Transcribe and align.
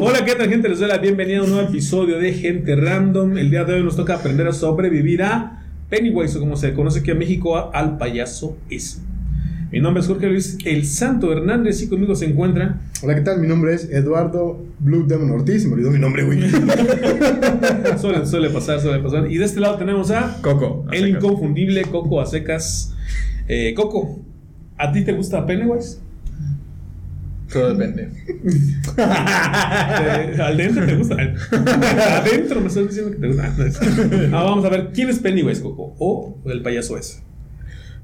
Hola, 0.00 0.24
¿qué 0.24 0.36
tal, 0.36 0.48
gente? 0.48 0.68
Les 0.68 0.78
doy 0.78 0.88
la 0.88 0.98
bienvenida 0.98 1.40
a 1.40 1.42
un 1.42 1.50
nuevo 1.50 1.68
episodio 1.68 2.18
de 2.18 2.32
Gente 2.32 2.76
Random. 2.76 3.36
El 3.36 3.50
día 3.50 3.64
de 3.64 3.74
hoy 3.74 3.82
nos 3.82 3.96
toca 3.96 4.14
aprender 4.14 4.46
a 4.46 4.52
sobrevivir 4.52 5.24
a 5.24 5.64
Pennywise, 5.90 6.36
o 6.38 6.40
como 6.40 6.56
se 6.56 6.72
conoce 6.72 7.00
aquí 7.00 7.10
en 7.10 7.18
México, 7.18 7.72
al 7.74 7.98
payaso 7.98 8.56
eso. 8.70 9.00
Mi 9.72 9.80
nombre 9.80 10.00
es 10.00 10.06
Jorge 10.06 10.28
Luis 10.28 10.56
El 10.64 10.86
Santo 10.86 11.32
Hernández 11.32 11.82
y 11.82 11.88
conmigo 11.88 12.14
se 12.14 12.26
encuentra. 12.26 12.80
Hola, 13.02 13.16
¿qué 13.16 13.22
tal? 13.22 13.40
Mi 13.40 13.48
nombre 13.48 13.74
es 13.74 13.90
Eduardo 13.90 14.64
Blue 14.78 15.04
Demon 15.04 15.32
Ortiz. 15.32 15.66
Me 15.66 15.72
olvidó 15.74 15.90
mi 15.90 15.98
nombre, 15.98 16.22
güey. 16.22 16.40
Suele, 18.00 18.24
suele 18.24 18.50
pasar, 18.50 18.80
suele 18.80 19.02
pasar. 19.02 19.28
Y 19.28 19.36
de 19.36 19.44
este 19.44 19.58
lado 19.58 19.78
tenemos 19.78 20.12
a 20.12 20.38
Coco. 20.42 20.86
el 20.92 21.06
secas. 21.06 21.24
inconfundible 21.24 21.82
Coco 21.82 22.20
a 22.20 22.26
secas. 22.26 22.94
Eh, 23.48 23.74
Coco, 23.74 24.20
¿a 24.76 24.92
ti 24.92 25.04
te 25.04 25.12
gusta 25.12 25.44
Pennywise? 25.44 25.98
Todo 27.52 27.74
depende. 27.74 28.08
Eh, 28.98 30.36
¿Al 30.40 30.56
dentro 30.56 30.86
te 30.86 30.94
gusta? 30.96 31.16
Adentro 31.16 32.60
me 32.60 32.66
estás 32.68 32.88
diciendo 32.88 33.10
que 33.12 33.18
te 33.18 33.28
gusta. 33.28 33.46
Ah, 33.46 33.68
Ah, 34.32 34.42
vamos 34.44 34.64
a 34.64 34.68
ver, 34.70 34.90
¿quién 34.94 35.08
es 35.08 35.18
Pennywise, 35.18 35.62
Coco? 35.62 35.94
¿O 35.98 36.38
el 36.46 36.62
payaso 36.62 36.96
es? 36.98 37.22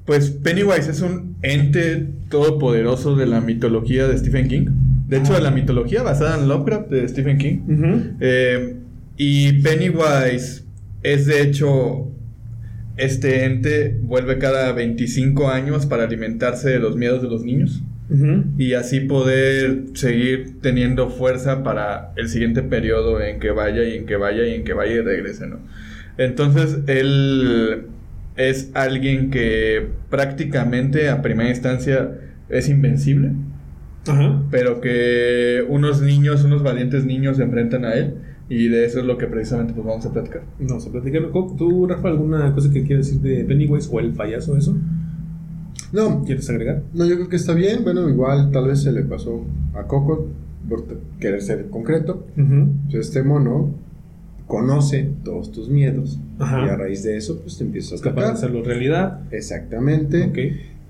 Pues 0.05 0.29
Pennywise 0.29 0.89
es 0.91 1.01
un 1.01 1.35
ente 1.41 2.07
todopoderoso 2.29 3.15
de 3.15 3.25
la 3.25 3.41
mitología 3.41 4.07
de 4.07 4.17
Stephen 4.17 4.47
King. 4.47 4.67
De 5.07 5.17
hecho, 5.17 5.33
de 5.33 5.41
la 5.41 5.51
mitología 5.51 6.01
basada 6.03 6.37
en 6.39 6.47
Lovecraft 6.47 6.89
de 6.89 7.07
Stephen 7.07 7.37
King. 7.37 7.59
Eh, 8.19 8.75
y 9.17 9.53
Pennywise 9.61 10.63
es 11.03 11.25
de 11.27 11.41
hecho 11.41 12.07
este 12.97 13.45
ente 13.45 13.99
vuelve 14.01 14.37
cada 14.39 14.71
25 14.71 15.49
años 15.49 15.85
para 15.85 16.03
alimentarse 16.05 16.69
de 16.69 16.79
los 16.79 16.95
miedos 16.95 17.21
de 17.21 17.27
los 17.29 17.43
niños 17.43 17.83
y 18.57 18.73
así 18.73 18.99
poder 18.99 19.85
seguir 19.93 20.61
teniendo 20.61 21.09
fuerza 21.09 21.63
para 21.63 22.11
el 22.15 22.29
siguiente 22.29 22.61
periodo 22.61 23.19
en 23.21 23.39
que 23.39 23.49
vaya 23.51 23.83
y 23.83 23.95
en 23.95 24.05
que 24.05 24.15
vaya 24.15 24.45
y 24.45 24.53
en 24.53 24.63
que 24.63 24.73
vaya 24.73 24.93
y 24.93 25.01
regrese, 25.01 25.47
¿no? 25.47 25.57
Entonces 26.17 26.79
él 26.87 27.87
es 28.37 28.71
alguien 28.73 29.31
que 29.31 29.87
prácticamente 30.09 31.09
a 31.09 31.21
primera 31.21 31.49
instancia 31.49 32.11
es 32.49 32.69
invencible, 32.69 33.31
Ajá. 34.07 34.43
pero 34.51 34.81
que 34.81 35.65
unos 35.67 36.01
niños, 36.01 36.43
unos 36.43 36.61
valientes 36.61 37.05
niños 37.05 37.37
se 37.37 37.43
enfrentan 37.43 37.85
a 37.85 37.95
él 37.95 38.15
y 38.49 38.67
de 38.67 38.85
eso 38.85 38.99
es 38.99 39.05
lo 39.05 39.17
que 39.17 39.25
precisamente 39.25 39.73
pues 39.73 39.85
vamos 39.85 40.05
a 40.05 40.13
platicar. 40.13 40.43
Vamos 40.59 40.85
a 40.85 40.91
platicar. 40.91 41.23
¿Tú, 41.57 41.87
Rafa, 41.87 42.09
alguna 42.09 42.53
cosa 42.53 42.71
que 42.71 42.83
quieras 42.83 43.07
decir 43.07 43.21
de 43.21 43.43
Pennywise 43.45 43.89
o 43.91 43.99
el 43.99 44.11
payaso 44.11 44.55
eso? 44.55 44.77
No, 45.95 46.23
¿Quieres 46.25 46.49
agregar? 46.49 46.83
no, 46.93 47.05
yo 47.05 47.15
creo 47.15 47.29
que 47.29 47.35
está 47.37 47.53
bien. 47.53 47.83
Bueno, 47.83 48.07
igual 48.09 48.51
tal 48.51 48.67
vez 48.67 48.83
se 48.83 48.91
le 48.91 49.01
pasó 49.03 49.43
a 49.73 49.83
Coco 49.83 50.27
por 50.67 50.83
querer 51.19 51.41
ser 51.41 51.69
concreto. 51.69 52.25
Este 52.91 53.23
mono 53.23 53.71
conoce 54.47 55.09
todos 55.23 55.51
tus 55.51 55.69
miedos 55.69 56.19
Ajá. 56.39 56.65
y 56.65 56.69
a 56.69 56.75
raíz 56.75 57.03
de 57.03 57.17
eso, 57.17 57.39
pues 57.41 57.57
te 57.57 57.63
empieza 57.63 57.95
a 57.95 57.99
capaz 57.99 58.25
de 58.25 58.31
hacerlo 58.33 58.63
realidad. 58.63 59.21
Exactamente. 59.31 60.23
Ok. 60.23 60.37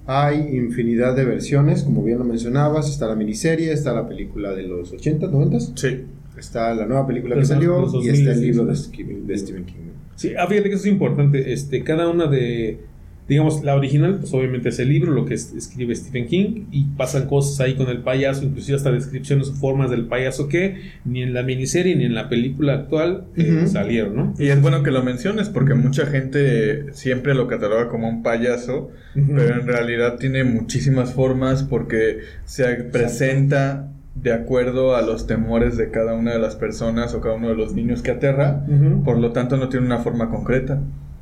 Hay 0.08 0.56
infinidad 0.56 1.16
de 1.16 1.26
versiones, 1.26 1.84
como 1.84 2.04
bien 2.04 2.20
lo 2.20 2.26
mencionabas. 2.26 2.90
Está 2.90 3.08
la 3.08 3.16
miniserie, 3.16 3.72
está 3.72 3.94
la 3.94 4.08
película 4.08 4.54
de 4.54 4.64
los 4.64 4.92
80, 4.92 5.28
90. 5.28 5.60
Sí. 5.76 6.04
Está 6.38 6.74
la 6.76 6.86
nueva 6.86 7.08
película 7.08 7.36
que 7.36 7.46
salió 7.46 7.82
y 8.02 8.10
está 8.10 8.26
2000, 8.26 8.28
el 8.28 8.42
libro 8.42 8.66
de. 8.66 8.76
Stephen, 8.76 9.66
King. 9.66 9.76
Sí, 10.16 10.34
ah, 10.38 10.48
fíjate 10.48 10.70
que 10.70 10.76
eso 10.76 10.86
es 10.86 10.92
importante. 10.92 11.54
Este, 11.54 11.84
cada 11.84 12.10
una 12.10 12.28
de. 12.28 12.80
Digamos, 13.28 13.64
la 13.64 13.74
original, 13.76 14.18
pues 14.20 14.32
obviamente 14.36 14.70
es 14.70 14.78
el 14.80 14.90
libro, 14.90 15.12
lo 15.12 15.26
que 15.26 15.34
es- 15.34 15.52
escribe 15.54 15.96
Stephen 15.96 16.28
King, 16.28 16.66
y 16.72 16.86
pasan 16.96 17.26
cosas 17.28 17.60
ahí 17.60 17.74
con 17.76 17.88
el 17.90 18.00
payaso, 18.02 18.44
inclusive 18.44 18.76
hasta 18.78 18.92
descripciones 18.92 19.50
o 19.50 19.54
formas 19.54 19.90
del 19.90 20.06
payaso 20.06 20.48
que 20.48 20.76
ni 21.06 21.24
en 21.24 21.34
la 21.34 21.42
miniserie 21.42 21.96
ni 21.96 22.06
en 22.06 22.14
la 22.14 22.30
película 22.30 22.74
actual 22.74 23.26
eh, 23.36 23.64
salieron, 23.68 24.16
¿no? 24.16 24.34
Y 24.38 24.50
es 24.50 24.62
bueno 24.62 24.84
que 24.84 24.92
lo 24.92 25.02
menciones 25.04 25.50
porque 25.50 25.74
mucha 25.74 26.06
gente 26.06 26.94
siempre 26.94 27.34
lo 27.34 27.48
cataloga 27.48 27.90
como 27.90 28.08
un 28.10 28.22
payaso, 28.22 28.92
pero 29.36 29.60
en 29.60 29.66
realidad 29.68 30.18
tiene 30.20 30.44
muchísimas 30.44 31.14
formas 31.14 31.64
porque 31.64 32.20
se 32.46 32.66
presenta 32.76 33.92
de 34.16 34.32
acuerdo 34.34 34.96
a 34.96 35.02
los 35.02 35.28
temores 35.28 35.78
de 35.78 35.90
cada 35.92 36.14
una 36.14 36.32
de 36.34 36.40
las 36.40 36.56
personas 36.56 37.14
o 37.14 37.22
cada 37.22 37.36
uno 37.36 37.50
de 37.50 37.56
los 37.56 37.74
niños 37.74 38.02
que 38.02 38.12
aterra, 38.12 38.66
por 39.04 39.18
lo 39.20 39.32
tanto 39.32 39.58
no 39.58 39.68
tiene 39.70 39.86
una 39.86 39.98
forma 40.00 40.30
concreta, 40.30 40.80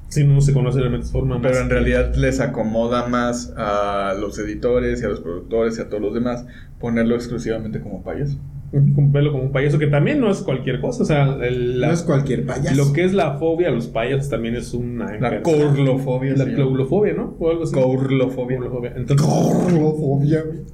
Si 0.10 0.24
no 0.24 0.42
se 0.42 0.54
conoce 0.54 0.80
realmente 0.80 1.08
su 1.08 1.14
forma 1.14 1.42
pero 1.42 1.56
más- 1.56 1.64
en 1.64 1.70
realidad 1.70 2.14
les 2.16 2.40
acomoda 2.40 3.08
más 3.08 3.52
a 3.58 4.14
los 4.20 4.38
editores 4.38 5.02
y 5.02 5.06
a 5.06 5.10
los 5.10 5.22
productores 5.22 5.78
y 5.80 5.82
a 5.82 5.90
todos 5.90 6.02
los 6.04 6.14
demás 6.14 6.46
ponerlo 6.80 7.16
exclusivamente 7.16 7.80
como 7.82 8.04
payaso. 8.04 8.38
Como 8.72 9.12
verlo 9.12 9.32
como 9.32 9.44
un 9.44 9.52
payaso, 9.52 9.78
que 9.78 9.86
también 9.86 10.20
no 10.20 10.32
es 10.32 10.40
cualquier 10.42 10.82
cosa. 10.82 11.04
O 11.04 11.06
sea, 11.06 11.38
el- 11.44 11.80
la- 11.80 11.88
no 11.90 11.94
es 11.94 12.02
cualquier 12.02 12.44
payaso. 12.44 12.76
lo 12.76 12.92
que 12.92 13.04
es 13.04 13.14
la 13.14 13.38
fobia 13.38 13.68
a 13.68 13.72
los 13.72 13.86
payasos 13.88 14.30
también 14.30 14.56
es 14.56 14.74
una. 14.74 15.16
La 15.20 15.30
courlofobia. 15.44 16.36
La 16.36 16.46
claulofobia, 16.56 17.14
¿no? 17.14 17.36
O 17.40 17.52
algo 17.52 17.64
así. 17.64 17.74
Courlofobia. 17.74 18.58
Courlofobia. 18.58 18.94
Entonces. 18.96 19.28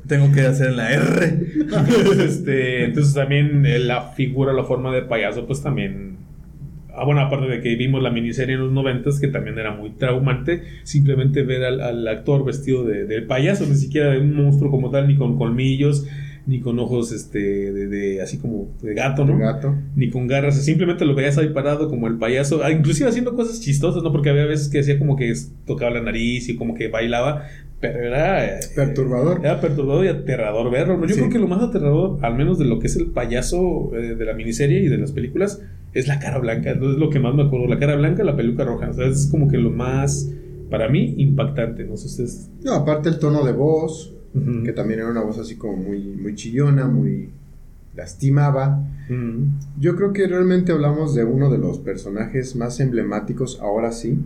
Tengo 0.08 0.32
que 0.34 0.42
hacer 0.42 0.68
en 0.70 0.78
la 0.78 0.94
R. 0.94 1.40
este, 2.26 2.86
entonces 2.86 3.14
también 3.14 3.66
eh, 3.66 3.80
la 3.80 4.02
figura, 4.14 4.54
la 4.54 4.64
forma 4.64 4.94
de 4.94 5.02
payaso, 5.04 5.46
pues 5.46 5.62
también. 5.62 6.18
Ah, 6.94 7.06
bueno, 7.06 7.22
aparte 7.22 7.48
de 7.48 7.62
que 7.62 7.76
vimos 7.76 8.02
la 8.02 8.10
miniserie 8.10 8.56
en 8.56 8.62
los 8.62 8.72
noventas, 8.72 9.20
que 9.20 9.28
también 9.28 9.58
era 9.58 9.72
muy 9.76 9.92
traumante, 9.92 10.64
simplemente 10.84 11.44
ver 11.44 11.64
al, 11.64 11.82
al 11.82 12.08
actor 12.08 12.44
vestido 12.44 12.84
de, 12.84 13.06
de 13.06 13.22
payaso, 13.22 13.66
ni 13.68 13.76
siquiera 13.76 14.10
de 14.12 14.20
un 14.20 14.34
monstruo 14.34 14.72
como 14.72 14.90
tal, 14.90 15.08
ni 15.08 15.16
con 15.16 15.38
colmillos, 15.38 16.08
ni 16.48 16.62
con 16.62 16.80
ojos 16.80 17.12
este 17.12 17.40
de, 17.40 17.88
de- 17.88 18.22
así 18.22 18.40
como 18.40 18.70
de 18.82 18.96
gato, 18.96 19.24
¿no? 19.24 19.38
Gato. 19.38 19.76
Ni 19.96 20.10
con 20.10 20.26
garras, 20.28 20.64
simplemente 20.66 21.06
lo 21.06 21.14
veías 21.14 21.38
ahí 21.38 21.50
parado 21.50 21.90
como 21.90 22.08
el 22.08 22.18
payaso, 22.18 22.64
ah, 22.64 22.72
inclusive 22.72 23.08
haciendo 23.08 23.36
cosas 23.36 23.62
chistosas, 23.62 24.02
¿no? 24.02 24.12
Porque 24.12 24.30
había 24.32 24.46
veces 24.46 24.68
que 24.70 24.80
hacía 24.80 24.98
como 24.98 25.16
que 25.16 25.32
tocaba 25.68 25.92
la 25.92 26.02
nariz 26.02 26.50
y 26.50 26.56
como 26.56 26.74
que 26.74 26.88
bailaba, 26.88 27.44
pero 27.80 28.00
era... 28.00 28.46
eh, 28.46 28.60
Perturbador. 28.76 29.40
era 29.42 29.60
perturbador 29.62 30.06
y 30.06 30.10
aterrador 30.10 30.70
verlo. 30.72 31.00
Yo 31.06 31.08
Sí. 31.16 31.20
creo 31.22 31.30
que 31.30 31.40
lo 31.40 31.48
más 31.48 31.62
aterrador, 31.64 32.18
al 32.24 32.36
menos 32.36 32.60
de 32.60 32.66
lo 32.66 32.80
que 32.80 32.88
es 32.88 32.96
el 32.96 33.08
payaso 33.08 33.92
eh, 33.96 34.16
de 34.16 34.26
la 34.26 34.34
miniserie 34.34 34.82
y 34.84 34.88
de 34.90 34.98
las 34.98 35.12
películas, 35.12 35.62
es 35.94 36.08
la 36.08 36.20
cara 36.20 36.40
blanca. 36.40 36.74
¿no? 36.76 36.92
Es 36.92 36.98
lo 36.98 37.10
que 37.10 37.20
más 37.20 37.34
me 37.36 37.44
acuerdo. 37.44 37.68
La 37.68 37.80
cara 37.80 37.96
blanca, 37.96 38.24
la 38.24 38.36
peluca 38.36 38.64
roja. 38.66 38.90
O 38.90 38.94
sea, 38.94 39.08
es 39.08 39.28
como 39.32 39.48
que 39.48 39.58
lo 39.58 39.70
más, 39.72 40.30
para 40.70 40.90
mí, 40.90 41.16
impactante. 41.18 41.84
No 41.86 41.96
sé 41.98 42.08
ustedes. 42.08 42.50
No, 42.64 42.74
aparte 42.74 43.10
el 43.10 43.18
tono 43.20 43.44
de 43.46 43.54
voz, 43.54 44.14
que 44.64 44.74
también 44.74 45.00
era 45.00 45.10
una 45.10 45.22
voz 45.24 45.40
así 45.40 45.56
como 45.56 45.78
muy, 45.78 46.00
muy 46.02 46.36
chillona, 46.36 46.86
muy 46.88 47.30
lastimaba. 47.96 48.84
Yo 49.80 49.96
creo 49.96 50.14
que 50.14 50.28
realmente 50.28 50.72
hablamos 50.72 51.16
de 51.16 51.24
uno 51.24 51.50
de 51.50 51.58
los 51.58 51.80
personajes 51.80 52.56
más 52.56 52.80
emblemáticos, 52.80 53.60
ahora 53.62 53.92
sí, 53.92 54.20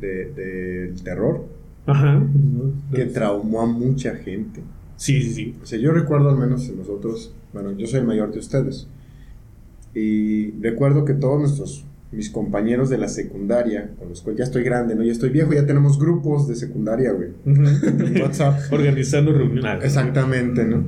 de- 0.00 0.30
del 0.32 1.02
terror, 1.02 1.44
Ajá. 1.86 2.22
que 2.92 3.06
traumó 3.06 3.62
a 3.62 3.66
mucha 3.66 4.16
gente. 4.16 4.62
Sí, 4.96 5.22
sí, 5.22 5.34
sí. 5.34 5.54
O 5.62 5.66
sea, 5.66 5.78
yo 5.78 5.92
recuerdo 5.92 6.30
al 6.30 6.38
menos 6.38 6.68
en 6.68 6.78
nosotros, 6.78 7.32
bueno, 7.52 7.72
yo 7.72 7.86
soy 7.86 8.00
el 8.00 8.06
mayor 8.06 8.32
de 8.32 8.38
ustedes, 8.38 8.88
y 9.94 10.50
recuerdo 10.60 11.04
que 11.04 11.14
todos 11.14 11.40
nuestros, 11.40 11.84
mis 12.12 12.30
compañeros 12.30 12.90
de 12.90 12.98
la 12.98 13.08
secundaria, 13.08 13.90
con 13.98 14.08
los 14.08 14.20
cuales 14.20 14.38
ya 14.38 14.44
estoy 14.44 14.62
grande, 14.62 14.94
¿no? 14.94 15.02
Ya 15.02 15.12
estoy 15.12 15.30
viejo, 15.30 15.52
ya 15.52 15.66
tenemos 15.66 15.98
grupos 15.98 16.48
de 16.48 16.54
secundaria, 16.54 17.12
güey. 17.12 17.30
WhatsApp. 18.22 18.60
Organizando 18.72 19.32
reuniones. 19.32 19.84
Exactamente, 19.84 20.64
¿no? 20.64 20.84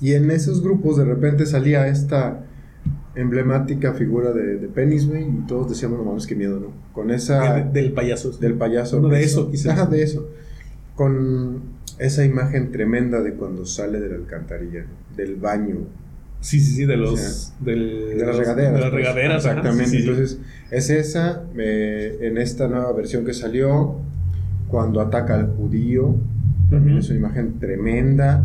Y 0.00 0.14
en 0.14 0.30
esos 0.30 0.62
grupos 0.62 0.96
de 0.96 1.04
repente 1.04 1.46
salía 1.46 1.86
esta 1.86 2.44
emblemática 3.14 3.92
figura 3.94 4.32
de, 4.32 4.56
de 4.56 4.68
Penis, 4.68 5.06
güey, 5.08 5.24
y 5.24 5.46
todos 5.46 5.68
decíamos, 5.68 5.98
no 5.98 6.04
mames, 6.04 6.26
qué 6.26 6.34
miedo, 6.34 6.58
¿no? 6.60 6.68
Con 6.92 7.10
esa... 7.10 7.54
De- 7.54 7.80
del 7.82 7.92
payaso. 7.92 8.30
del 8.38 8.54
payaso. 8.54 9.00
Bueno, 9.00 9.14
de 9.16 9.22
eso, 9.24 9.50
quizás. 9.50 9.78
Ajá, 9.78 9.86
de 9.86 10.02
eso. 10.02 10.28
Con 10.94 11.60
esa 11.98 12.24
imagen 12.24 12.70
tremenda 12.72 13.20
de 13.22 13.34
cuando 13.34 13.64
sale 13.66 14.00
de 14.00 14.08
la 14.08 14.16
alcantarilla, 14.16 14.84
del 15.16 15.36
baño, 15.36 15.76
Sí, 16.40 16.58
sí, 16.58 16.74
sí, 16.74 16.86
de 16.86 16.96
los. 16.96 17.12
O 17.12 17.16
sea, 17.16 17.54
del- 17.60 18.18
de 18.18 18.26
las 18.26 18.36
regaderas. 18.36 18.72
De 18.74 18.80
las 18.80 18.90
pues. 18.90 19.02
regaderas. 19.04 19.44
Exactamente. 19.44 19.84
Sí, 19.84 19.90
sí, 19.98 20.02
sí. 20.02 20.08
Entonces, 20.08 20.38
es 20.72 20.90
esa, 20.90 21.44
eh, 21.56 22.18
en 22.22 22.36
esta 22.36 22.66
nueva 22.66 22.92
versión 22.94 23.24
que 23.24 23.32
salió, 23.32 23.94
cuando 24.66 25.00
ataca 25.00 25.36
al 25.36 25.46
judío, 25.54 26.16
Ujú. 26.72 26.98
es 26.98 27.10
una 27.10 27.18
imagen 27.20 27.60
tremenda. 27.60 28.44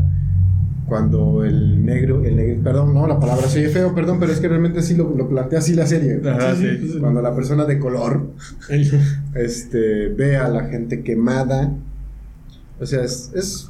Cuando 0.87 1.43
el 1.43 1.85
negro, 1.85 2.23
el 2.23 2.35
negro, 2.35 2.63
perdón, 2.63 2.93
no, 2.93 3.07
la 3.07 3.19
palabra 3.19 3.47
se 3.47 3.59
oye 3.59 3.69
feo, 3.69 3.93
perdón, 3.93 4.19
pero 4.19 4.31
es 4.31 4.39
que 4.39 4.47
realmente 4.47 4.79
así 4.79 4.95
lo, 4.95 5.13
lo 5.15 5.27
plantea 5.27 5.59
así 5.59 5.73
la 5.73 5.85
serie. 5.85 6.21
Ajá, 6.25 6.55
Sí, 6.55 6.61
sí. 6.61 6.77
sí, 6.79 6.89
sí. 6.93 6.99
Cuando 6.99 7.21
la 7.21 7.35
persona 7.35 7.65
de 7.65 7.77
color 7.77 8.27
este, 9.35 10.07
ve 10.09 10.37
a 10.37 10.47
la 10.47 10.65
gente 10.65 11.03
quemada. 11.03 11.73
O 12.79 12.85
sea, 12.85 13.03
es, 13.03 13.31
es, 13.35 13.69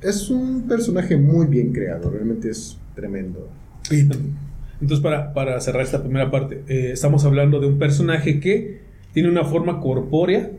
es 0.00 0.30
un 0.30 0.62
personaje 0.68 1.16
muy 1.16 1.46
bien 1.46 1.72
creado, 1.72 2.10
realmente 2.10 2.50
es 2.50 2.78
tremendo. 2.94 3.48
Entonces, 4.80 5.00
para, 5.00 5.32
para 5.32 5.60
cerrar 5.60 5.82
esta 5.82 6.02
primera 6.02 6.30
parte, 6.30 6.62
eh, 6.68 6.90
estamos 6.92 7.24
hablando 7.24 7.60
de 7.60 7.66
un 7.68 7.78
personaje 7.78 8.40
que 8.40 8.82
tiene 9.12 9.28
una 9.28 9.44
forma 9.44 9.80
corpórea, 9.80 10.50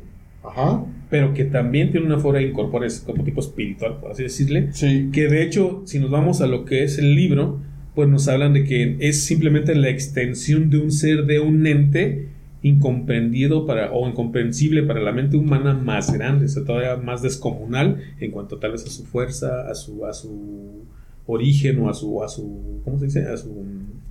Ajá. 0.44 0.84
Pero 1.14 1.32
que 1.36 1.46
también 1.46 1.92
tiene 1.92 2.08
una 2.08 2.18
forma 2.18 2.42
incorpórea, 2.42 2.88
es 2.88 3.02
como 3.02 3.24
tipo 3.24 3.40
espiritual, 3.40 4.00
por 4.00 4.10
así 4.10 4.24
decirle. 4.24 4.70
Sí. 4.74 5.12
Que 5.14 5.28
de 5.28 5.44
hecho, 5.44 5.84
si 5.86 6.00
nos 6.00 6.10
vamos 6.10 6.42
a 6.42 6.48
lo 6.48 6.66
que 6.66 6.84
es 6.84 6.98
el 6.98 7.14
libro, 7.14 7.60
pues 7.94 8.10
nos 8.10 8.28
hablan 8.28 8.54
de 8.54 8.64
que 8.64 8.98
es 9.00 9.24
simplemente 9.24 9.76
la 9.76 9.90
extensión 9.90 10.72
de 10.72 10.80
un 10.80 10.92
ser, 10.92 11.28
de 11.28 11.40
un 11.40 11.68
ente 11.68 12.30
incomprendido 12.64 13.68
para, 13.68 13.92
o 13.92 14.10
incomprensible 14.10 14.82
para 14.82 15.02
la 15.02 15.12
mente 15.12 15.38
humana 15.38 15.76
más 15.76 16.12
grande, 16.12 16.46
o 16.46 16.50
sea, 16.50 16.64
todavía 16.64 16.96
más 16.96 17.22
descomunal 17.22 18.02
en 18.20 18.32
cuanto 18.32 18.58
tal 18.58 18.72
vez 18.72 18.84
a 18.84 18.90
su 18.90 19.06
fuerza, 19.06 19.70
a 19.70 19.76
su, 19.76 20.08
a 20.08 20.14
su 20.14 20.82
origen 21.28 21.78
o 21.78 21.92
a 21.92 21.94
su, 21.94 22.24
a 22.24 22.28
su, 22.28 22.82
¿cómo 22.84 22.98
se 22.98 23.06
dice? 23.06 23.28
A 23.28 23.38
su 23.38 23.54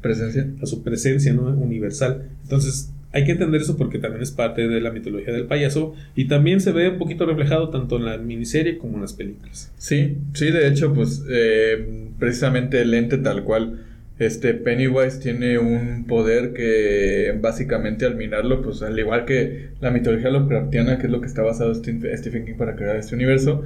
presencia, 0.00 0.48
a 0.62 0.66
su 0.66 0.84
presencia 0.84 1.32
¿no? 1.32 1.48
universal. 1.48 2.30
Entonces, 2.44 2.92
hay 3.12 3.24
que 3.24 3.32
entender 3.32 3.60
eso 3.60 3.76
porque 3.76 3.98
también 3.98 4.22
es 4.22 4.30
parte 4.30 4.66
de 4.68 4.80
la 4.80 4.90
mitología 4.90 5.32
del 5.32 5.44
payaso 5.44 5.94
y 6.16 6.28
también 6.28 6.60
se 6.60 6.72
ve 6.72 6.88
un 6.88 6.98
poquito 6.98 7.26
reflejado 7.26 7.68
tanto 7.68 7.96
en 7.96 8.06
la 8.06 8.16
miniserie 8.18 8.78
como 8.78 8.94
en 8.94 9.02
las 9.02 9.12
películas. 9.12 9.72
Sí, 9.76 10.16
sí, 10.32 10.50
de 10.50 10.66
hecho, 10.66 10.94
pues 10.94 11.24
eh, 11.30 12.08
precisamente 12.18 12.80
el 12.80 12.94
ente 12.94 13.18
tal 13.18 13.44
cual, 13.44 13.80
este 14.18 14.54
Pennywise 14.54 15.18
tiene 15.18 15.58
un 15.58 16.04
poder 16.06 16.52
que 16.52 17.36
básicamente 17.40 18.06
al 18.06 18.16
minarlo, 18.16 18.62
pues 18.62 18.82
al 18.82 18.98
igual 18.98 19.24
que 19.24 19.70
la 19.80 19.90
mitología 19.90 20.30
Lovecraftiana, 20.30 20.98
que 20.98 21.06
es 21.06 21.12
lo 21.12 21.20
que 21.20 21.26
está 21.26 21.42
basado 21.42 21.74
Stephen 21.74 22.44
King 22.44 22.54
para 22.56 22.76
crear 22.76 22.96
este 22.96 23.14
universo, 23.14 23.62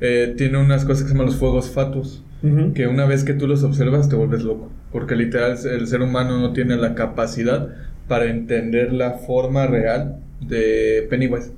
eh, 0.00 0.34
tiene 0.36 0.58
unas 0.58 0.84
cosas 0.84 1.02
que 1.02 1.08
se 1.08 1.14
llaman 1.14 1.26
los 1.26 1.36
fuegos 1.36 1.70
fatus, 1.70 2.24
que 2.74 2.86
una 2.86 3.04
vez 3.04 3.22
que 3.22 3.34
tú 3.34 3.46
los 3.46 3.62
observas 3.64 4.08
te 4.08 4.16
vuelves 4.16 4.42
loco, 4.42 4.72
porque 4.92 5.14
literal 5.14 5.58
el 5.70 5.86
ser 5.86 6.00
humano 6.00 6.38
no 6.38 6.54
tiene 6.54 6.76
la 6.76 6.94
capacidad 6.94 7.68
para 8.10 8.24
entender 8.24 8.92
la 8.92 9.12
forma 9.12 9.68
real 9.68 10.16
de 10.40 11.06
Pennywise. 11.08 11.52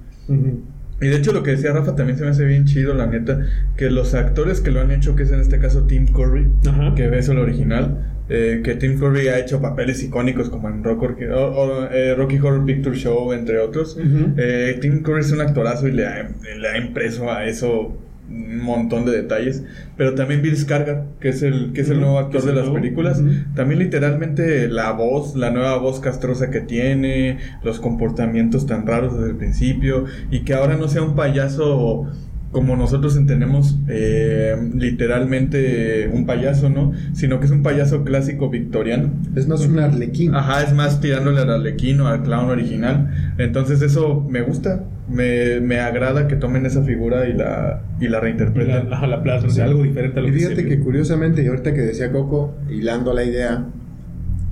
Y 1.01 1.07
de 1.07 1.17
hecho 1.17 1.33
lo 1.33 1.43
que 1.43 1.53
decía 1.53 1.73
Rafa 1.73 1.97
también 1.97 2.19
se 2.19 2.25
me 2.25 2.31
hace 2.31 2.45
bien 2.45 2.67
chido, 2.67 2.93
la 2.93 3.07
neta, 3.07 3.41
que 3.75 3.89
los 3.89 4.13
actores 4.13 4.61
que 4.61 4.71
lo 4.71 4.83
han 4.83 4.91
hecho, 4.91 5.17
que 5.17 5.23
es 5.23 5.33
en 5.33 5.41
este 5.41 5.59
caso 5.59 5.85
Tim 5.85 6.09
Curry, 6.09 6.51
que 6.95 7.09
ves 7.09 7.31
el 7.31 7.39
original, 7.39 8.05
eh, 8.29 8.61
que 8.63 8.75
Tim 8.75 8.99
Curry 8.99 9.29
ha 9.29 9.39
hecho 9.39 9.63
papeles 9.63 10.03
icónicos 10.03 10.51
como 10.51 10.69
en 10.69 10.83
eh, 10.85 12.15
Rocky 12.19 12.39
Horror 12.39 12.67
Picture 12.67 12.97
Show, 12.97 13.33
entre 13.33 13.59
otros. 13.59 13.99
Eh, 14.37 14.77
Tim 14.79 15.03
Curry 15.03 15.23
es 15.23 15.33
un 15.33 15.41
actorazo 15.41 15.89
y 15.89 15.93
le 15.93 16.05
le 16.05 16.69
ha 16.69 16.77
impreso 16.77 17.33
a 17.33 17.47
eso 17.47 17.97
un 18.29 18.63
montón 18.63 19.05
de 19.05 19.13
detalles, 19.13 19.65
pero 19.97 20.15
también 20.15 20.43
Bill 20.43 20.57
Skarsgård, 20.57 21.05
que 21.21 21.31
es 21.31 21.43
el 21.43 21.73
que 21.73 21.83
es 21.83 21.91
el 21.91 22.01
nuevo 22.01 22.19
actor 22.19 22.43
de 22.43 22.55
las 22.55 22.69
películas, 22.71 23.23
también 23.55 23.81
literalmente 23.81 24.69
la 24.69 24.93
voz, 24.93 25.37
la 25.37 25.51
nueva 25.51 25.77
voz 25.79 26.01
castrosa 26.01 26.51
que 26.51 26.61
tiene, 26.61 27.39
los 27.63 27.81
comportamientos 27.81 28.67
tan 28.67 28.87
raros 28.87 29.15
desde 29.15 29.31
el 29.31 29.37
principio 29.37 30.05
y 30.31 30.41
que 30.41 30.55
ahora 30.55 30.77
no 30.77 30.89
sea 30.89 31.03
un 31.03 31.15
payaso 31.15 32.07
como 32.53 32.77
nosotros 32.77 33.17
entendemos 33.17 33.79
eh, 33.89 34.55
literalmente 34.75 36.09
un 36.13 36.27
payaso, 36.27 36.69
¿no? 36.69 36.93
Sino 37.15 37.41
que 37.41 37.47
es 37.47 37.51
un 37.51 37.63
payaso 37.63 38.05
clásico 38.05 38.51
victoriano. 38.51 39.11
Es 39.35 39.49
más 39.49 39.67
un 39.67 39.79
arlequín. 39.79 40.35
Ajá, 40.35 40.63
es 40.63 40.75
más 40.75 41.01
tirándole 41.01 41.41
al 41.41 41.51
arlequín 41.51 42.01
o 42.03 42.09
al 42.09 42.23
clown 42.23 42.51
original. 42.51 43.11
Entonces 43.39 43.81
eso 43.81 44.25
me 44.29 44.43
gusta, 44.43 44.85
me, 45.09 45.61
me 45.61 45.81
agrada 45.81 46.29
que 46.29 46.37
tomen 46.37 46.67
esa 46.67 46.83
figura 46.83 47.27
y 47.27 47.33
la, 47.33 47.83
y 47.99 48.09
la 48.09 48.21
reinterpreten. 48.21 48.91
La, 48.91 49.07
la, 49.07 49.23
plaza, 49.23 49.47
o 49.47 49.51
sea, 49.51 49.65
algo 49.65 49.83
diferente 49.83 50.21
a 50.21 50.23
lo 50.23 50.29
y 50.29 50.33
fíjate 50.33 50.67
que, 50.67 50.79
curiosamente, 50.79 51.43
y 51.43 51.47
ahorita 51.47 51.73
que 51.73 51.81
decía 51.81 52.13
Coco, 52.13 52.55
hilando 52.71 53.15
la 53.15 53.25
idea, 53.25 53.65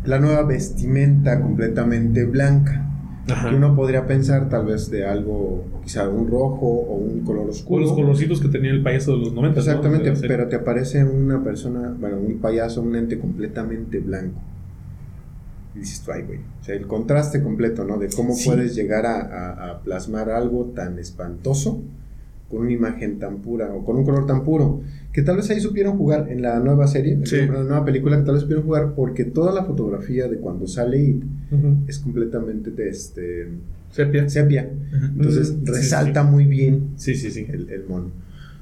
la 0.07 0.19
nueva 0.19 0.45
vestimenta 0.45 1.39
completamente 1.39 2.25
blanca 2.25 2.90
que 3.35 3.55
uno 3.55 3.75
podría 3.75 4.07
pensar 4.07 4.49
tal 4.49 4.67
vez 4.67 4.91
de 4.91 5.07
algo, 5.07 5.65
quizá 5.83 6.09
un 6.09 6.29
rojo 6.29 6.67
o 6.67 6.95
un 6.95 7.21
color 7.21 7.51
oscuro. 7.51 7.85
O 7.85 7.87
los 7.87 7.93
colorcitos 7.95 8.41
que 8.41 8.49
tenía 8.49 8.71
el 8.71 8.83
payaso 8.83 9.13
de 9.13 9.19
los 9.19 9.33
90. 9.33 9.61
Exactamente, 9.61 10.13
pero 10.27 10.49
te 10.49 10.57
aparece 10.57 11.05
una 11.05 11.43
persona, 11.43 11.95
bueno, 11.99 12.19
un 12.19 12.39
payaso, 12.39 12.83
un 12.83 12.97
ente 12.97 13.19
completamente 13.19 13.99
blanco. 13.99 14.41
Y 15.75 15.81
dices 15.81 16.03
tú, 16.03 16.13
ay, 16.13 16.23
güey. 16.23 16.39
O 16.39 16.65
sea, 16.65 16.75
el 16.75 16.87
contraste 16.87 17.43
completo, 17.43 17.85
¿no? 17.85 17.99
De 17.99 18.09
cómo 18.09 18.35
puedes 18.45 18.75
llegar 18.75 19.07
a, 19.07 19.71
a, 19.71 19.81
plasmar 19.83 20.31
algo 20.31 20.73
tan 20.75 20.99
espantoso 20.99 21.81
con 22.51 22.63
una 22.63 22.73
imagen 22.73 23.19
tan 23.19 23.39
pura 23.39 23.73
o 23.73 23.85
con 23.85 23.97
un 23.97 24.05
color 24.05 24.27
tan 24.27 24.45
puro. 24.45 24.83
Que 25.13 25.23
tal 25.23 25.37
vez 25.37 25.49
ahí 25.51 25.61
supieron 25.61 25.97
jugar 25.97 26.29
en 26.31 26.43
la 26.43 26.59
nueva 26.59 26.87
serie, 26.87 27.13
en 27.13 27.53
la 27.53 27.63
nueva 27.63 27.85
película, 27.85 28.19
que 28.19 28.25
tal 28.25 28.35
vez 28.35 28.43
supieron 28.43 28.65
jugar 28.65 28.95
porque 28.95 29.25
toda 29.25 29.53
la 29.53 29.65
fotografía 29.65 30.29
de 30.29 30.39
cuando 30.39 30.67
sale 30.67 31.01
It 31.01 31.23
es 31.87 31.99
completamente 31.99 32.71
de 32.71 32.89
este. 32.89 33.49
Sepia. 33.91 34.29
Sepia. 34.29 34.71
Entonces 34.93 35.57
resalta 35.65 36.23
muy 36.23 36.45
bien 36.45 36.91
sí, 36.97 37.15
sí, 37.15 37.31
sí. 37.31 37.47
El, 37.49 37.71
el, 37.71 37.87
mono. 37.87 38.11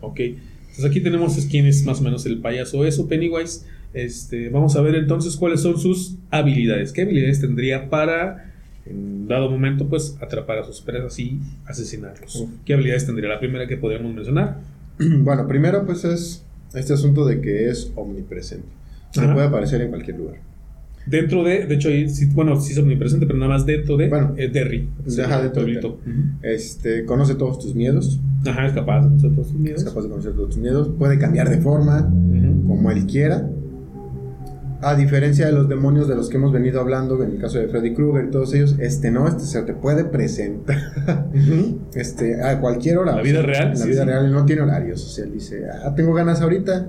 Ok. 0.00 0.20
Entonces 0.20 0.84
aquí 0.84 1.00
tenemos 1.00 1.36
quién 1.50 1.66
es 1.66 1.84
más 1.84 2.00
o 2.00 2.04
menos 2.04 2.24
el 2.26 2.40
payaso 2.40 2.84
eso, 2.84 3.08
Pennywise. 3.08 3.64
Este, 3.94 4.50
vamos 4.50 4.76
a 4.76 4.82
ver 4.82 4.94
entonces 4.94 5.36
cuáles 5.36 5.60
son 5.60 5.78
sus 5.78 6.16
habilidades. 6.30 6.92
¿Qué 6.92 7.02
habilidades 7.02 7.40
tendría 7.40 7.88
para, 7.88 8.47
en 8.90 9.28
dado 9.28 9.50
momento, 9.50 9.88
pues 9.88 10.16
atrapar 10.20 10.58
a 10.58 10.64
sus 10.64 10.80
presas 10.80 11.18
y 11.18 11.40
asesinarlos? 11.66 12.46
¿Qué 12.64 12.74
habilidades 12.74 13.06
tendría? 13.06 13.28
La 13.28 13.38
primera 13.38 13.66
que 13.66 13.76
podríamos 13.76 14.14
mencionar. 14.14 14.58
Bueno, 14.98 15.46
primero 15.46 15.86
pues 15.86 16.04
es 16.04 16.44
este 16.74 16.92
asunto 16.92 17.24
de 17.24 17.40
que 17.40 17.68
es 17.68 17.92
omnipresente. 17.94 18.66
Se 19.12 19.26
puede 19.28 19.46
aparecer 19.46 19.80
en 19.80 19.90
cualquier 19.90 20.18
lugar. 20.18 20.48
Dentro 21.06 21.42
de, 21.42 21.66
de 21.66 21.74
hecho, 21.74 21.88
bueno, 22.34 22.60
sí 22.60 22.72
es 22.72 22.78
omnipresente, 22.78 23.26
pero 23.26 23.38
nada 23.38 23.52
más 23.52 23.64
dentro 23.64 23.96
de 23.96 24.08
bueno, 24.08 24.34
eh, 24.36 24.48
Derry. 24.48 24.88
Deja 25.06 25.40
dentro 25.40 25.64
de 25.64 25.80
Este, 26.42 27.04
conoce 27.06 27.34
todos 27.34 27.58
tus 27.58 27.74
miedos. 27.74 28.20
Ajá, 28.46 28.66
es 28.66 28.74
capaz 28.74 29.02
de 29.02 29.08
conocer 29.08 29.32
todos 29.32 29.48
tus 29.48 29.58
miedos. 29.58 29.80
Es 29.80 29.88
capaz 29.88 30.02
de 30.02 30.08
conocer 30.10 30.32
todos 30.32 30.48
tus 30.50 30.58
miedos. 30.58 30.90
Puede 30.98 31.18
cambiar 31.18 31.48
de 31.48 31.58
forma, 31.58 32.12
como 32.66 32.90
él 32.90 33.06
quiera. 33.06 33.48
A 34.80 34.94
diferencia 34.94 35.46
de 35.46 35.52
los 35.52 35.68
demonios 35.68 36.06
de 36.06 36.14
los 36.14 36.28
que 36.28 36.36
hemos 36.36 36.52
venido 36.52 36.80
hablando, 36.80 37.20
en 37.24 37.32
el 37.32 37.40
caso 37.40 37.58
de 37.58 37.66
Freddy 37.66 37.94
Krueger 37.94 38.26
y 38.26 38.30
todos 38.30 38.54
ellos, 38.54 38.76
este 38.78 39.10
no, 39.10 39.26
este 39.26 39.42
se 39.42 39.62
te 39.62 39.74
puede 39.74 40.04
presentar 40.04 40.78
este, 41.94 42.40
a 42.40 42.60
cualquier 42.60 42.98
hora. 42.98 43.16
La 43.16 43.22
vida 43.22 43.42
real. 43.42 43.72
La 43.76 43.84
vida 43.86 44.04
real 44.04 44.30
no 44.30 44.44
tiene 44.44 44.62
horarios. 44.62 45.04
O 45.04 45.08
sea, 45.08 45.24
él 45.24 45.32
dice, 45.32 45.64
ah, 45.68 45.92
tengo 45.96 46.14
ganas 46.14 46.40
ahorita, 46.40 46.86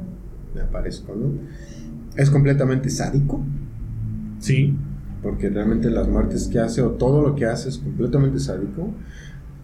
me 0.53 0.61
aparezco, 0.61 1.15
¿no? 1.15 1.31
Es 2.15 2.29
completamente 2.29 2.91
sádico. 2.91 3.41
Sí. 4.37 4.77
Porque 5.23 5.49
realmente 5.49 5.89
las 5.89 6.07
muertes 6.07 6.47
que 6.47 6.59
hace 6.59 6.83
o 6.83 6.91
todo 6.91 7.27
lo 7.27 7.35
que 7.35 7.47
hace 7.47 7.69
es 7.69 7.79
completamente 7.79 8.39
sádico. 8.39 8.93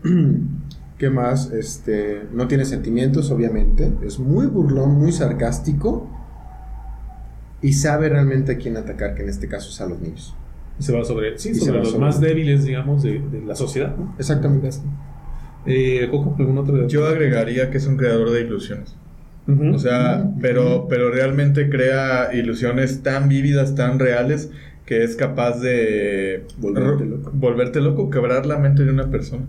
¿Qué 0.97 1.09
más? 1.11 1.51
Este, 1.51 2.23
no 2.33 2.47
tiene 2.47 2.65
sentimientos, 2.65 3.29
obviamente. 3.29 3.93
Es 4.01 4.17
muy 4.17 4.47
burlón, 4.47 4.97
muy 4.97 5.11
sarcástico 5.11 6.09
y 7.65 7.73
sabe 7.73 8.09
realmente 8.09 8.51
a 8.51 8.57
quién 8.59 8.77
atacar, 8.77 9.15
que 9.15 9.23
en 9.23 9.29
este 9.29 9.47
caso 9.47 9.71
es 9.71 9.81
a 9.81 9.87
los 9.87 9.99
niños. 9.99 10.35
Y 10.79 10.83
se 10.83 10.93
va 10.93 11.03
sobre, 11.03 11.39
sí, 11.39 11.55
sobre 11.55 11.79
los 11.79 11.97
más 11.97 12.21
débiles, 12.21 12.63
digamos, 12.63 13.01
de, 13.01 13.23
la 13.43 13.55
sociedad. 13.55 13.95
¿no? 13.97 14.13
Exactamente. 14.19 14.69
Eh, 15.65 16.07
Coco, 16.11 16.35
¿algún 16.37 16.59
otro? 16.59 16.87
Yo 16.87 17.07
agregaría 17.07 17.71
que 17.71 17.79
es 17.79 17.87
un 17.87 17.97
creador 17.97 18.29
de 18.29 18.41
ilusiones. 18.41 18.95
O 19.73 19.79
sea, 19.79 20.29
pero, 20.41 20.85
pero 20.87 21.09
realmente 21.09 21.67
crea 21.69 22.29
ilusiones 22.35 23.01
tan 23.01 23.29
vívidas, 23.29 23.73
tan 23.73 23.97
reales, 23.97 24.51
que 24.85 25.03
es 25.03 25.15
capaz 25.15 25.59
de 25.59 26.45
volverte 26.59 27.05
loco. 27.05 27.31
volverte 27.33 27.81
loco, 27.81 28.11
quebrar 28.11 28.45
la 28.45 28.59
mente 28.59 28.85
de 28.85 28.91
una 28.91 29.09
persona. 29.09 29.45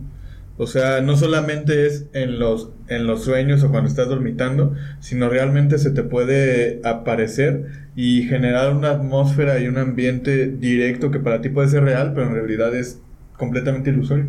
O 0.58 0.66
sea, 0.66 1.02
no 1.02 1.16
solamente 1.16 1.86
es 1.86 2.08
en 2.14 2.38
los, 2.38 2.70
en 2.88 3.06
los 3.06 3.24
sueños 3.24 3.62
o 3.62 3.70
cuando 3.70 3.90
estás 3.90 4.08
dormitando, 4.08 4.74
sino 5.00 5.28
realmente 5.28 5.78
se 5.78 5.90
te 5.90 6.02
puede 6.02 6.80
aparecer 6.82 7.66
y 7.94 8.22
generar 8.22 8.74
una 8.74 8.90
atmósfera 8.90 9.60
y 9.60 9.68
un 9.68 9.76
ambiente 9.76 10.46
directo 10.46 11.10
que 11.10 11.18
para 11.18 11.42
ti 11.42 11.50
puede 11.50 11.68
ser 11.68 11.84
real, 11.84 12.12
pero 12.14 12.28
en 12.28 12.34
realidad 12.34 12.74
es 12.74 13.02
completamente 13.36 13.90
ilusorio. 13.90 14.28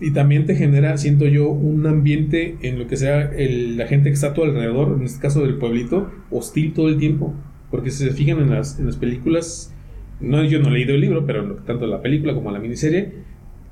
Y 0.00 0.12
también 0.12 0.46
te 0.46 0.54
genera, 0.54 0.96
siento 0.98 1.26
yo, 1.26 1.48
un 1.48 1.86
ambiente 1.86 2.56
en 2.62 2.78
lo 2.78 2.86
que 2.86 2.96
sea 2.96 3.22
el, 3.22 3.76
la 3.76 3.86
gente 3.86 4.10
que 4.10 4.14
está 4.14 4.28
a 4.28 4.34
tu 4.34 4.44
alrededor, 4.44 4.96
en 4.98 5.04
este 5.04 5.20
caso 5.20 5.42
del 5.42 5.56
pueblito, 5.56 6.10
hostil 6.30 6.74
todo 6.74 6.88
el 6.88 6.98
tiempo. 6.98 7.34
Porque 7.70 7.90
si 7.90 8.04
se 8.04 8.12
fijan 8.12 8.38
en 8.40 8.50
las, 8.50 8.78
en 8.78 8.86
las 8.86 8.96
películas, 8.96 9.74
no, 10.20 10.42
yo 10.44 10.58
no 10.60 10.68
he 10.68 10.72
leído 10.72 10.94
el 10.94 11.00
libro, 11.00 11.26
pero 11.26 11.56
tanto 11.66 11.86
la 11.86 12.02
película 12.02 12.34
como 12.34 12.50
la 12.50 12.58
miniserie, 12.58 13.12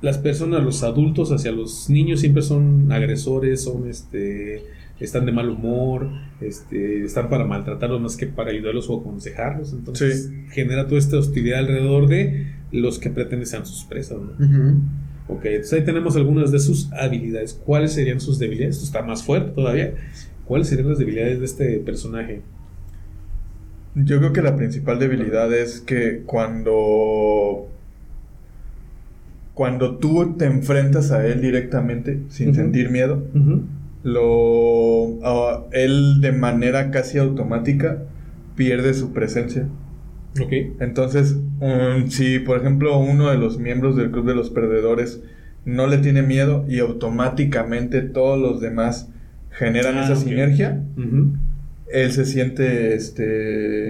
las 0.05 0.19
personas, 0.19 0.63
los 0.63 0.83
adultos 0.83 1.33
hacia 1.33 1.51
los 1.51 1.89
niños 1.89 2.21
siempre 2.21 2.43
son 2.43 2.93
agresores, 2.93 3.63
son 3.63 3.89
este 3.89 4.63
están 5.01 5.27
de 5.27 5.33
mal 5.33 5.49
humor, 5.49 6.09
este, 6.41 7.05
están 7.05 7.29
para 7.29 7.45
maltratarlos 7.45 8.01
más 8.01 8.17
que 8.17 8.27
para 8.27 8.51
ayudarlos 8.51 8.89
o 8.89 9.01
aconsejarlos. 9.01 9.73
Entonces 9.73 10.31
genera 10.51 10.87
toda 10.87 10.99
esta 10.99 11.19
hostilidad 11.19 11.61
alrededor 11.61 12.07
de 12.07 12.53
los 12.71 12.99
que 12.99 13.11
pretenden 13.11 13.47
sean 13.47 13.67
sus 13.67 13.85
presas. 13.85 14.19
Ok, 15.27 15.45
entonces 15.47 15.73
ahí 15.73 15.85
tenemos 15.85 16.17
algunas 16.17 16.53
de 16.53 16.61
sus 16.61 16.93
habilidades. 16.93 17.55
¿Cuáles 17.65 17.93
serían 17.93 18.21
sus 18.21 18.39
debilidades? 18.39 18.77
Esto 18.77 18.87
está 18.87 19.03
más 19.03 19.23
fuerte 19.23 19.53
todavía. 19.53 19.95
¿Cuáles 20.45 20.69
serían 20.69 20.89
las 20.89 20.99
debilidades 20.99 21.41
de 21.41 21.47
este 21.47 21.79
personaje? 21.79 22.43
Yo 23.95 24.19
creo 24.19 24.33
que 24.33 24.43
la 24.43 24.57
principal 24.57 24.99
debilidad 24.99 25.53
es 25.53 25.81
que 25.81 26.23
cuando 26.27 27.69
cuando 29.55 29.97
tú 29.99 30.35
te 30.37 30.45
enfrentas 30.47 31.11
a 31.13 31.27
él 31.27 31.41
directamente 31.41 32.21
sin 32.29 32.55
sentir 32.55 32.91
miedo, 32.91 33.23
lo 34.03 35.19
ah, 35.25 35.65
él 35.73 36.21
de 36.21 36.33
manera 36.33 36.91
casi 36.91 37.19
automática 37.19 38.03
pierde 38.57 38.95
su 38.95 39.13
presencia. 39.13 39.67
Ok. 40.41 40.53
Entonces, 40.81 41.37
um, 41.61 42.09
si 42.09 42.39
por 42.41 42.59
ejemplo 42.59 42.99
uno 42.99 43.31
de 43.31 43.39
los 43.39 43.59
miembros 43.59 43.97
del 43.97 44.11
Club 44.11 44.27
de 44.27 44.35
los 44.35 44.51
Perdedores 44.51 45.21
no 45.65 45.87
le 45.87 45.99
tiene 45.99 46.23
miedo 46.23 46.65
y 46.69 46.81
automáticamente 46.81 48.03
todos 48.03 48.39
los 48.39 48.61
demás 48.61 49.09
generan 49.53 49.97
Ah, 49.99 50.05
esa 50.05 50.17
sinergia, 50.17 50.83
él 51.93 52.11
se 52.13 52.25
siente 52.25 52.95
este 52.95 53.25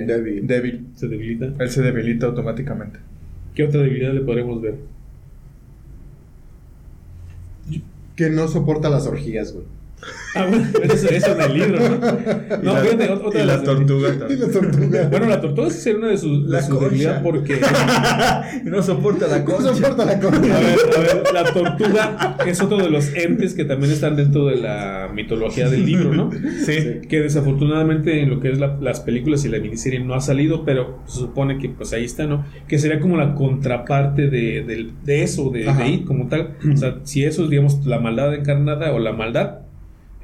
Débil. 0.07 0.47
débil. 0.47 0.87
Se 0.95 1.09
debilita. 1.09 1.53
Él 1.59 1.71
se 1.71 1.83
debilita 1.83 2.27
automáticamente. 2.27 2.99
¿Qué 3.55 3.65
otra 3.65 3.81
debilidad 3.83 4.13
le 4.13 4.21
podremos 4.21 4.61
ver? 4.61 4.75
Que 8.17 8.31
no 8.31 8.49
soporta 8.49 8.89
las 8.91 9.07
orgías, 9.07 9.53
güey. 9.53 9.67
Ah, 10.35 10.47
bueno, 10.49 10.67
eso, 10.93 11.09
eso 11.09 11.33
en 11.33 11.41
el 11.41 11.55
libro, 11.55 11.79
¿no? 11.79 11.95
Y 11.97 12.65
No, 12.65 12.73
la, 12.75 12.81
fíjate, 12.81 13.11
ot- 13.11 13.21
otra 13.25 13.39
y 13.39 13.43
de 13.43 13.47
la 13.47 13.55
las 13.55 13.63
tortuga 13.65 14.09
Y 14.15 14.19
también. 14.19 14.41
la 14.41 14.49
tortuga. 14.51 15.09
Bueno, 15.11 15.27
la 15.29 15.41
tortuga 15.41 15.71
sí 15.71 15.81
sería 15.81 15.99
una 15.99 16.09
de 16.09 16.19
sus, 16.19 16.45
de 16.45 16.51
La 16.51 16.69
concha. 16.69 17.23
porque... 17.23 17.61
no 18.65 18.83
soporta 18.83 19.27
la 19.29 19.39
No 19.41 19.45
concha. 19.45 19.75
soporta 19.75 20.05
la 20.05 20.13
A 20.13 20.21
concha. 20.21 20.41
ver, 20.41 20.79
a 20.97 21.01
ver, 21.01 21.23
la 21.33 21.45
tortuga 21.53 22.37
es 22.47 22.61
otro 22.61 22.79
de 22.79 22.91
los 22.91 23.15
entes 23.15 23.55
que 23.55 23.65
también 23.65 23.93
están 23.93 24.17
dentro 24.17 24.47
de 24.47 24.57
la 24.57 25.09
mitología 25.15 25.69
del 25.69 25.87
libro, 25.87 26.13
¿no? 26.13 26.31
Sí. 26.65 27.01
Que 27.09 27.21
desafortunadamente 27.21 28.21
en 28.23 28.31
lo 28.31 28.41
que 28.41 28.51
es 28.51 28.59
la- 28.59 28.77
las 28.81 29.01
películas 29.01 29.45
y 29.45 29.49
la 29.49 29.59
miniserie 29.59 30.01
no 30.01 30.15
ha 30.15 30.21
salido, 30.21 30.65
pero 30.65 30.99
se 31.07 31.19
supone 31.21 31.59
que 31.59 31.69
pues 31.69 31.93
ahí 31.93 32.05
está, 32.05 32.27
¿no? 32.27 32.45
Que 32.69 32.79
sería 32.79 33.01
como 33.01 33.17
la 33.17 33.35
contraparte 33.35 34.29
de, 34.29 34.63
del- 34.65 34.93
de 35.05 35.23
eso, 35.23 35.51
de, 35.51 35.69
Ajá. 35.69 35.83
de 35.85 35.89
It 35.91 36.05
como 36.07 36.29
tal. 36.29 36.57
O 36.73 36.77
sea, 36.77 36.97
si 37.05 37.25
eso 37.25 37.45
es, 37.45 37.51
digamos, 37.51 37.85
la 37.87 37.99
maldad 38.01 38.35
encarnada 38.35 38.93
o 38.93 38.99
la 38.99 39.13
maldad, 39.13 39.59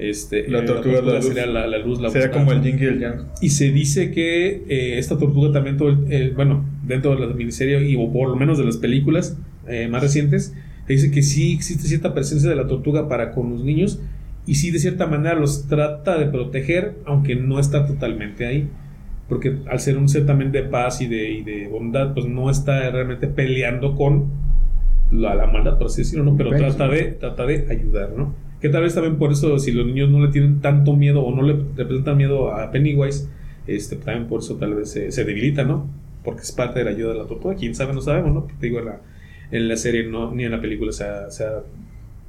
este, 0.09 0.49
La 0.49 0.65
tortuga 0.65 0.99
es 0.99 1.05
la 1.05 1.15
luz. 1.15 1.25
sería 1.27 1.47
la, 1.47 1.67
la 1.67 1.79
luz, 1.79 2.01
la 2.01 2.11
Sería 2.11 2.29
bondad, 2.29 2.45
como 2.47 2.53
el 2.53 2.63
yin 2.63 2.79
y 2.81 2.85
el 2.87 3.01
yang. 3.01 3.15
Y 3.41 3.51
se 3.51 3.71
dice 3.71 4.11
que 4.11 4.63
eh, 4.69 4.99
esta 4.99 5.19
tortuga 5.19 5.53
también, 5.53 5.77
todo 5.77 5.89
el- 5.91 6.13
eh, 6.13 6.33
bueno, 6.35 6.65
dentro 6.87 7.15
de 7.15 7.27
la 7.27 7.33
miniserie 7.35 7.89
y 7.89 7.97
o 7.97 8.13
por 8.13 8.29
lo 8.29 8.37
menos 8.37 8.59
de 8.59 8.65
las 8.65 8.77
películas 8.79 9.37
eh, 9.69 9.89
más 9.89 10.03
recientes, 10.03 10.55
se 10.87 10.93
dice 10.93 11.11
que 11.11 11.23
sí 11.23 11.53
existe 11.55 11.87
cierta 11.87 12.13
presencia 12.15 12.49
de 12.51 12.57
la 12.57 12.67
tortuga 12.67 13.09
para 13.09 13.31
con 13.33 13.51
los 13.51 13.63
niños 13.63 14.01
y 14.47 14.57
sí 14.57 14.71
de 14.73 14.79
cierta 14.81 15.07
manera 15.07 15.35
los 15.37 15.69
trata 15.69 16.19
de 16.19 16.27
proteger, 16.27 16.95
aunque 17.05 17.37
no 17.37 17.61
está 17.61 17.87
totalmente 17.87 18.47
ahí. 18.47 18.69
Porque 19.29 19.59
al 19.71 19.79
ser 19.79 19.97
un 19.97 20.09
ser 20.09 20.27
también 20.27 20.51
de 20.51 20.65
paz 20.65 21.01
y 21.01 21.07
de, 21.07 21.31
y 21.31 21.43
de 21.45 21.69
bondad, 21.69 22.15
pues 22.15 22.27
no 22.27 22.51
está 22.51 22.91
realmente 22.91 23.29
peleando 23.29 23.95
con 23.95 24.25
la, 25.13 25.37
la 25.37 25.47
maldad, 25.47 25.79
por 25.79 25.87
así 25.87 26.03
decirlo, 26.03 26.25
¿no? 26.25 26.37
Pero 26.37 26.51
Pero 26.51 26.67
trata 26.75 26.89
de, 26.89 27.03
trata 27.13 27.47
de 27.47 27.67
ayudar, 27.71 28.11
¿no? 28.17 28.35
Que 28.61 28.69
tal 28.69 28.83
vez 28.83 28.95
también 28.95 29.17
por 29.17 29.33
eso, 29.33 29.59
si 29.59 29.73
los 29.73 29.87
niños 29.87 30.11
no 30.11 30.25
le 30.25 30.31
tienen 30.31 30.61
tanto 30.61 30.95
miedo 30.95 31.23
o 31.23 31.35
no 31.35 31.43
le 31.43 31.57
representan 31.77 32.17
miedo 32.17 32.53
a 32.53 32.71
Pennywise, 32.71 33.29
este, 33.67 33.97
también 33.97 34.27
por 34.27 34.41
eso 34.41 34.57
tal 34.57 34.75
vez 34.75 34.91
se, 34.91 35.11
se 35.13 35.25
debilita, 35.25 35.65
¿no? 35.65 35.89
Porque 36.25 36.43
es 36.43 36.53
parte 36.53 36.81
de 36.81 36.85
la 36.85 36.91
ayuda 36.91 37.13
de 37.13 37.19
la 37.19 37.27
tortuga. 37.27 37.55
Quién 37.55 37.75
sabe, 37.75 37.95
no 37.95 38.03
sabemos, 38.03 38.35
¿no? 38.35 38.41
Porque 38.43 38.57
digo, 38.61 38.81
en 38.81 38.85
la, 38.87 39.01
en 39.51 39.69
la 39.69 39.77
serie 39.77 40.05
no, 40.05 40.35
ni 40.35 40.45
en 40.45 40.53
la 40.53 40.61
película 40.61 40.93
se 40.93 41.05
ha, 41.05 41.31
se 41.31 41.45
ha 41.45 41.63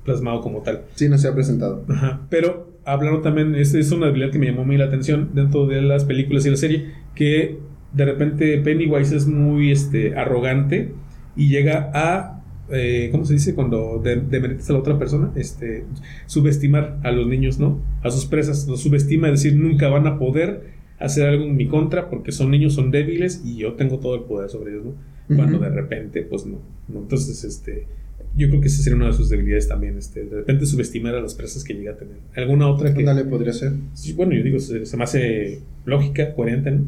plasmado 0.05 0.41
como 0.41 0.61
tal. 0.61 0.83
Sí, 0.95 1.09
no 1.09 1.17
se 1.17 1.27
ha 1.27 1.33
presentado. 1.33 1.83
Ajá. 1.89 2.21
Pero 2.29 2.71
hablaron 2.85 3.21
también, 3.21 3.55
esta 3.55 3.77
es 3.77 3.91
una 3.91 4.07
habilidad 4.07 4.31
que 4.31 4.39
me 4.39 4.47
llamó 4.47 4.65
muy 4.65 4.77
la 4.77 4.85
atención 4.85 5.31
dentro 5.33 5.67
de 5.67 5.81
las 5.81 6.05
películas 6.05 6.45
y 6.45 6.49
la 6.49 6.57
serie, 6.57 6.91
que 7.15 7.59
de 7.93 8.05
repente 8.05 8.57
Pennywise 8.57 9.15
es 9.15 9.27
muy 9.27 9.71
este, 9.71 10.15
arrogante 10.15 10.93
y 11.35 11.49
llega 11.49 11.91
a, 11.93 12.40
eh, 12.73 13.09
¿cómo 13.11 13.25
se 13.25 13.33
dice? 13.33 13.53
Cuando 13.55 13.99
de- 14.03 14.17
demeritas 14.21 14.69
a 14.69 14.73
la 14.73 14.79
otra 14.79 14.97
persona, 14.99 15.31
este, 15.35 15.83
subestimar 16.25 16.99
a 17.03 17.11
los 17.11 17.27
niños, 17.27 17.59
¿no? 17.59 17.79
A 18.03 18.11
sus 18.11 18.25
presas, 18.25 18.67
los 18.67 18.81
subestima, 18.81 19.27
es 19.29 19.43
decir, 19.43 19.59
nunca 19.59 19.89
van 19.89 20.07
a 20.07 20.17
poder 20.17 20.79
hacer 20.99 21.27
algo 21.27 21.45
en 21.45 21.55
mi 21.55 21.67
contra 21.67 22.09
porque 22.09 22.31
son 22.31 22.51
niños, 22.51 22.73
son 22.73 22.91
débiles 22.91 23.41
y 23.43 23.57
yo 23.57 23.73
tengo 23.73 23.99
todo 23.99 24.15
el 24.15 24.21
poder 24.21 24.49
sobre 24.49 24.71
ellos, 24.73 24.85
¿no? 24.85 25.35
Cuando 25.35 25.59
de 25.59 25.69
repente, 25.69 26.23
pues 26.23 26.45
no, 26.45 26.59
no. 26.89 26.99
Entonces, 26.99 27.43
este, 27.45 27.87
yo 28.35 28.49
creo 28.49 28.59
que 28.61 28.67
esa 28.67 28.81
sería 28.83 28.97
una 28.97 29.07
de 29.07 29.13
sus 29.13 29.29
debilidades 29.29 29.67
también, 29.67 29.97
este, 29.97 30.25
de 30.25 30.35
repente 30.37 30.65
subestimar 30.65 31.15
a 31.15 31.21
las 31.21 31.35
presas 31.35 31.63
que 31.63 31.73
llega 31.73 31.93
a 31.93 31.95
tener. 31.97 32.15
¿Alguna 32.35 32.67
otra 32.67 32.93
que...? 32.93 32.99
Ándale, 32.99 33.23
podría 33.25 33.53
ser. 33.53 33.71
Sí, 33.93 34.11
bueno, 34.13 34.33
yo 34.33 34.43
digo, 34.43 34.59
se, 34.59 34.85
se 34.85 34.97
me 34.97 35.03
hace 35.05 35.61
lógica, 35.85 36.33
coherente, 36.33 36.71
¿no? 36.71 36.83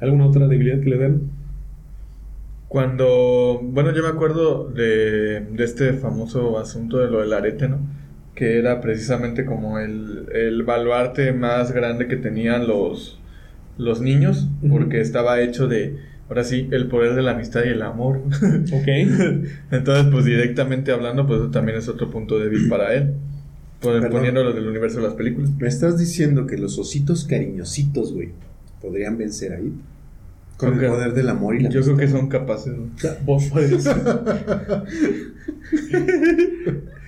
¿Alguna 0.00 0.26
otra 0.26 0.48
debilidad 0.48 0.80
que 0.80 0.90
le 0.90 0.96
vean? 0.96 1.20
Cuando, 2.72 3.60
bueno, 3.62 3.92
yo 3.92 4.02
me 4.02 4.08
acuerdo 4.08 4.66
de, 4.70 5.40
de 5.40 5.62
este 5.62 5.92
famoso 5.92 6.58
asunto 6.58 6.96
de 6.96 7.10
lo 7.10 7.20
del 7.20 7.34
arete, 7.34 7.68
¿no? 7.68 7.80
Que 8.34 8.58
era 8.58 8.80
precisamente 8.80 9.44
como 9.44 9.78
el, 9.78 10.26
el 10.32 10.62
baluarte 10.62 11.34
más 11.34 11.72
grande 11.72 12.08
que 12.08 12.16
tenían 12.16 12.66
los, 12.66 13.20
los 13.76 14.00
niños, 14.00 14.48
porque 14.70 15.02
estaba 15.02 15.42
hecho 15.42 15.68
de, 15.68 15.98
ahora 16.30 16.44
sí, 16.44 16.66
el 16.70 16.86
poder 16.88 17.14
de 17.14 17.20
la 17.20 17.32
amistad 17.32 17.62
y 17.66 17.68
el 17.68 17.82
amor. 17.82 18.22
Ok. 18.72 18.88
Entonces, 19.70 20.06
pues 20.10 20.24
directamente 20.24 20.92
hablando, 20.92 21.26
pues 21.26 21.40
eso 21.40 21.50
también 21.50 21.76
es 21.76 21.88
otro 21.88 22.10
punto 22.10 22.38
débil 22.38 22.70
para 22.70 22.94
él. 22.94 23.12
Pues, 23.80 24.02
poniéndolo 24.06 24.54
del 24.54 24.66
universo 24.66 24.96
de 24.96 25.08
las 25.08 25.14
películas. 25.14 25.50
Me 25.58 25.68
estás 25.68 25.98
diciendo 25.98 26.46
que 26.46 26.56
los 26.56 26.78
ositos 26.78 27.26
cariñositos, 27.26 28.14
güey, 28.14 28.30
podrían 28.80 29.18
vencer 29.18 29.52
ahí. 29.52 29.74
Con 30.70 30.80
el 30.80 30.90
poder 30.90 31.14
del 31.14 31.28
amor 31.28 31.56
y 31.56 31.60
la 31.64 31.70
Yo 31.70 31.82
creo 31.82 31.96
que 31.96 32.08
son 32.08 32.28
capaces. 32.28 32.72
¿no? 32.76 32.88
Vos 33.24 33.44
puedes. 33.50 33.84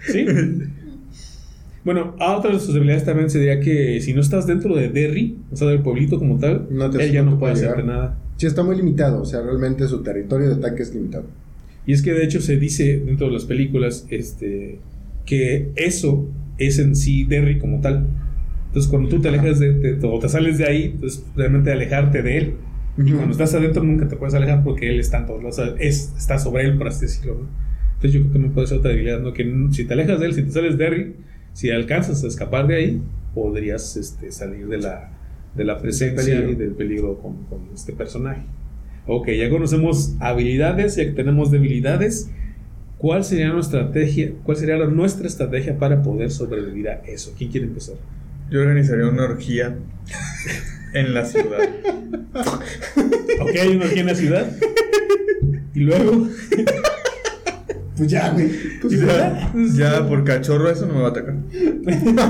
¿Sí? 0.06 0.26
Bueno, 1.84 2.14
a 2.18 2.36
otra 2.36 2.52
de 2.52 2.58
sus 2.60 2.72
debilidades 2.72 3.04
también 3.04 3.28
sería 3.28 3.60
que 3.60 4.00
si 4.00 4.14
no 4.14 4.20
estás 4.22 4.46
dentro 4.46 4.74
de 4.74 4.88
Derry, 4.88 5.36
o 5.52 5.56
sea, 5.56 5.68
del 5.68 5.80
pueblito 5.80 6.18
como 6.18 6.38
tal, 6.38 6.66
No 6.70 6.90
te- 6.90 7.04
él 7.04 7.12
ya 7.12 7.22
no 7.22 7.38
puede 7.38 7.52
hacerte 7.54 7.82
nada. 7.82 8.18
Sí, 8.36 8.46
está 8.46 8.62
muy 8.62 8.76
limitado. 8.76 9.20
O 9.20 9.24
sea, 9.26 9.42
realmente 9.42 9.86
su 9.86 10.02
territorio 10.02 10.48
de 10.48 10.54
ataque 10.54 10.82
es 10.82 10.94
limitado. 10.94 11.24
Y 11.86 11.92
es 11.92 12.00
que 12.02 12.12
de 12.14 12.24
hecho 12.24 12.40
se 12.40 12.56
dice 12.56 13.02
dentro 13.04 13.26
de 13.26 13.34
las 13.34 13.44
películas 13.44 14.06
este, 14.08 14.78
que 15.26 15.70
eso 15.76 16.26
es 16.56 16.78
en 16.78 16.96
sí 16.96 17.24
Derry 17.24 17.58
como 17.58 17.80
tal. 17.82 18.06
Entonces 18.68 18.90
cuando 18.90 19.08
tú 19.10 19.20
te 19.20 19.28
alejas 19.28 19.58
de, 19.60 19.98
o 20.02 20.18
te 20.18 20.28
sales 20.30 20.56
de 20.58 20.64
ahí, 20.64 20.96
pues 20.98 21.22
realmente 21.36 21.70
alejarte 21.70 22.22
de 22.22 22.38
él. 22.38 22.54
Y 22.96 23.02
Ujú. 23.02 23.16
cuando 23.16 23.32
estás 23.32 23.54
adentro 23.54 23.82
nunca 23.82 24.06
te 24.08 24.16
puedes 24.16 24.34
alejar 24.34 24.62
porque 24.62 24.88
él 24.90 25.00
está 25.00 25.18
en 25.18 25.26
todos 25.26 25.42
lados, 25.42 25.58
o 25.58 25.64
sea, 25.64 25.74
es, 25.78 26.12
está 26.16 26.38
sobre 26.38 26.64
él, 26.64 26.78
por 26.78 26.88
así 26.88 27.02
decirlo. 27.02 27.34
¿no? 27.34 27.48
Entonces 27.94 28.12
yo 28.12 28.20
creo 28.20 28.26
que 28.28 28.32
también 28.34 28.52
puede 28.52 28.66
ser 28.66 28.78
otra 28.78 28.90
debilidad, 28.90 29.20
¿no? 29.20 29.32
que 29.32 29.68
si 29.72 29.84
te 29.84 29.94
alejas 29.94 30.20
de 30.20 30.26
él, 30.26 30.34
si 30.34 30.42
te 30.42 30.50
sales 30.52 30.78
de 30.78 30.84
Derry, 30.84 31.16
si 31.52 31.70
alcanzas 31.70 32.22
a 32.22 32.26
escapar 32.26 32.66
de 32.66 32.76
ahí, 32.76 33.02
podrías 33.34 33.96
este, 33.96 34.30
salir 34.30 34.68
de 34.68 34.78
la, 34.78 35.10
de 35.56 35.64
la 35.64 35.78
presencia 35.78 36.24
Peligro. 36.24 36.50
y 36.52 36.54
del 36.54 36.70
peligro 36.72 37.18
con, 37.18 37.44
con 37.44 37.68
este 37.74 37.92
personaje. 37.92 38.42
Ok, 39.06 39.28
ya 39.30 39.50
conocemos 39.50 40.14
habilidades, 40.20 40.96
ya 40.96 41.04
que 41.04 41.10
tenemos 41.12 41.50
debilidades. 41.50 42.30
¿Cuál 42.96 43.24
sería 43.24 43.48
nuestra 43.52 43.80
estrategia? 43.80 44.32
¿Cuál 44.44 44.56
sería 44.56 44.76
nuestra 44.86 45.26
estrategia 45.26 45.78
para 45.78 46.02
poder 46.02 46.30
sobrevivir 46.30 46.88
a 46.88 46.94
eso? 47.06 47.34
¿Quién 47.36 47.50
quiere 47.50 47.66
empezar? 47.66 47.96
Yo 48.50 48.60
organizaría 48.60 49.06
una 49.06 49.24
orgía 49.24 49.76
en 50.94 51.14
la 51.14 51.24
ciudad. 51.24 51.58
Ok, 53.40 53.50
hay 53.60 53.76
uno 53.76 53.84
aquí 53.84 54.00
en 54.00 54.06
la 54.06 54.14
ciudad. 54.14 54.52
Y 55.74 55.80
luego. 55.80 56.28
Pues 57.96 58.10
ya, 58.10 58.30
güey. 58.32 58.50
Pues 58.80 59.00
ya. 59.00 59.52
Ya, 59.76 60.00
ya 60.00 60.08
por 60.08 60.24
cachorro 60.24 60.70
eso 60.70 60.86
no 60.86 60.94
me 60.94 61.00
va 61.00 61.08
a 61.08 61.10
atacar. 61.10 61.34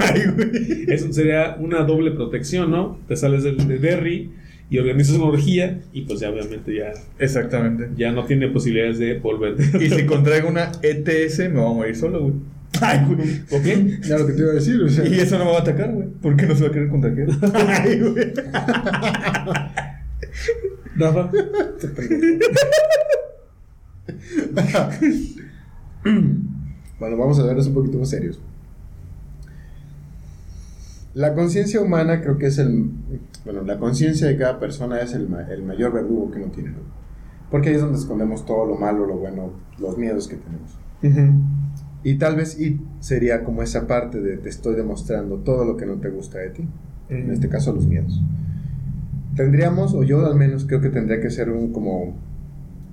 Ay, 0.02 0.22
güey. 0.34 0.84
Eso 0.88 1.12
sería 1.12 1.56
una 1.58 1.84
doble 1.84 2.10
protección, 2.10 2.70
¿no? 2.70 2.98
Te 3.08 3.16
sales 3.16 3.44
de, 3.44 3.52
de 3.52 3.78
Derry 3.78 4.30
y 4.70 4.78
organizas 4.78 5.16
una 5.16 5.26
orgía 5.26 5.80
y 5.92 6.02
pues 6.02 6.20
ya 6.20 6.30
obviamente 6.30 6.74
ya, 6.74 6.92
Exactamente. 7.18 7.90
ya 7.96 8.12
no 8.12 8.24
tiene 8.24 8.48
posibilidades 8.48 8.98
de 8.98 9.18
volver. 9.18 9.56
Y 9.80 9.90
si 9.90 10.04
contraigo 10.06 10.48
una 10.48 10.72
ETS, 10.82 11.38
me 11.50 11.60
voy 11.60 11.70
a 11.70 11.74
morir 11.74 11.96
solo, 11.96 12.20
güey. 12.22 12.34
Ay, 12.80 13.04
güey. 13.06 13.40
¿Ok? 13.50 14.00
Ya 14.02 14.18
lo 14.18 14.26
que 14.26 14.32
te 14.32 14.40
iba 14.42 14.50
a 14.50 14.54
decir, 14.54 14.80
o 14.82 14.88
sea. 14.88 15.06
Y 15.06 15.20
eso 15.20 15.38
no 15.38 15.44
me 15.44 15.50
va 15.52 15.58
a 15.58 15.60
atacar, 15.60 15.92
güey. 15.92 16.08
¿Por 16.08 16.36
qué 16.36 16.46
no 16.46 16.54
se 16.54 16.62
va 16.64 16.68
a 16.68 16.72
querer 16.72 16.88
contagiar? 16.88 17.28
Ay, 17.54 18.00
güey. 18.00 18.32
Rafa. 20.96 21.30
Bueno, 26.98 27.16
vamos 27.16 27.38
a 27.38 27.44
verlos 27.44 27.66
un 27.66 27.74
poquito 27.74 27.98
más 27.98 28.08
serios. 28.10 28.40
La 31.14 31.34
conciencia 31.34 31.80
humana 31.80 32.20
creo 32.20 32.38
que 32.38 32.46
es 32.46 32.58
el... 32.58 32.90
Bueno, 33.44 33.62
la 33.62 33.78
conciencia 33.78 34.26
de 34.26 34.36
cada 34.36 34.58
persona 34.58 35.00
es 35.00 35.12
el, 35.12 35.28
ma- 35.28 35.42
el 35.48 35.62
mayor 35.62 35.92
verdugo 35.92 36.30
que 36.30 36.38
uno 36.38 36.50
tiene, 36.52 36.70
¿no? 36.70 36.78
Porque 37.50 37.68
ahí 37.68 37.76
es 37.76 37.82
donde 37.82 37.98
escondemos 37.98 38.44
todo 38.44 38.66
lo 38.66 38.74
malo, 38.76 39.06
lo 39.06 39.14
bueno, 39.16 39.52
los 39.78 39.96
miedos 39.96 40.26
que 40.26 40.36
tenemos. 40.36 40.76
Y 42.04 42.16
tal 42.16 42.36
vez 42.36 42.60
It 42.60 42.80
sería 43.00 43.42
como 43.42 43.62
esa 43.62 43.86
parte 43.86 44.20
de 44.20 44.36
te 44.36 44.50
estoy 44.50 44.76
demostrando 44.76 45.38
todo 45.38 45.64
lo 45.64 45.76
que 45.76 45.86
no 45.86 45.94
te 45.94 46.10
gusta 46.10 46.38
de 46.38 46.50
ti. 46.50 46.68
En 47.08 47.30
este 47.30 47.48
caso, 47.48 47.72
los 47.72 47.86
miedos. 47.86 48.20
Tendríamos, 49.34 49.94
o 49.94 50.04
yo 50.04 50.24
al 50.24 50.36
menos 50.36 50.64
creo 50.66 50.80
que 50.80 50.90
tendría 50.90 51.20
que 51.20 51.30
ser 51.30 51.50
un 51.50 51.72
como 51.72 52.14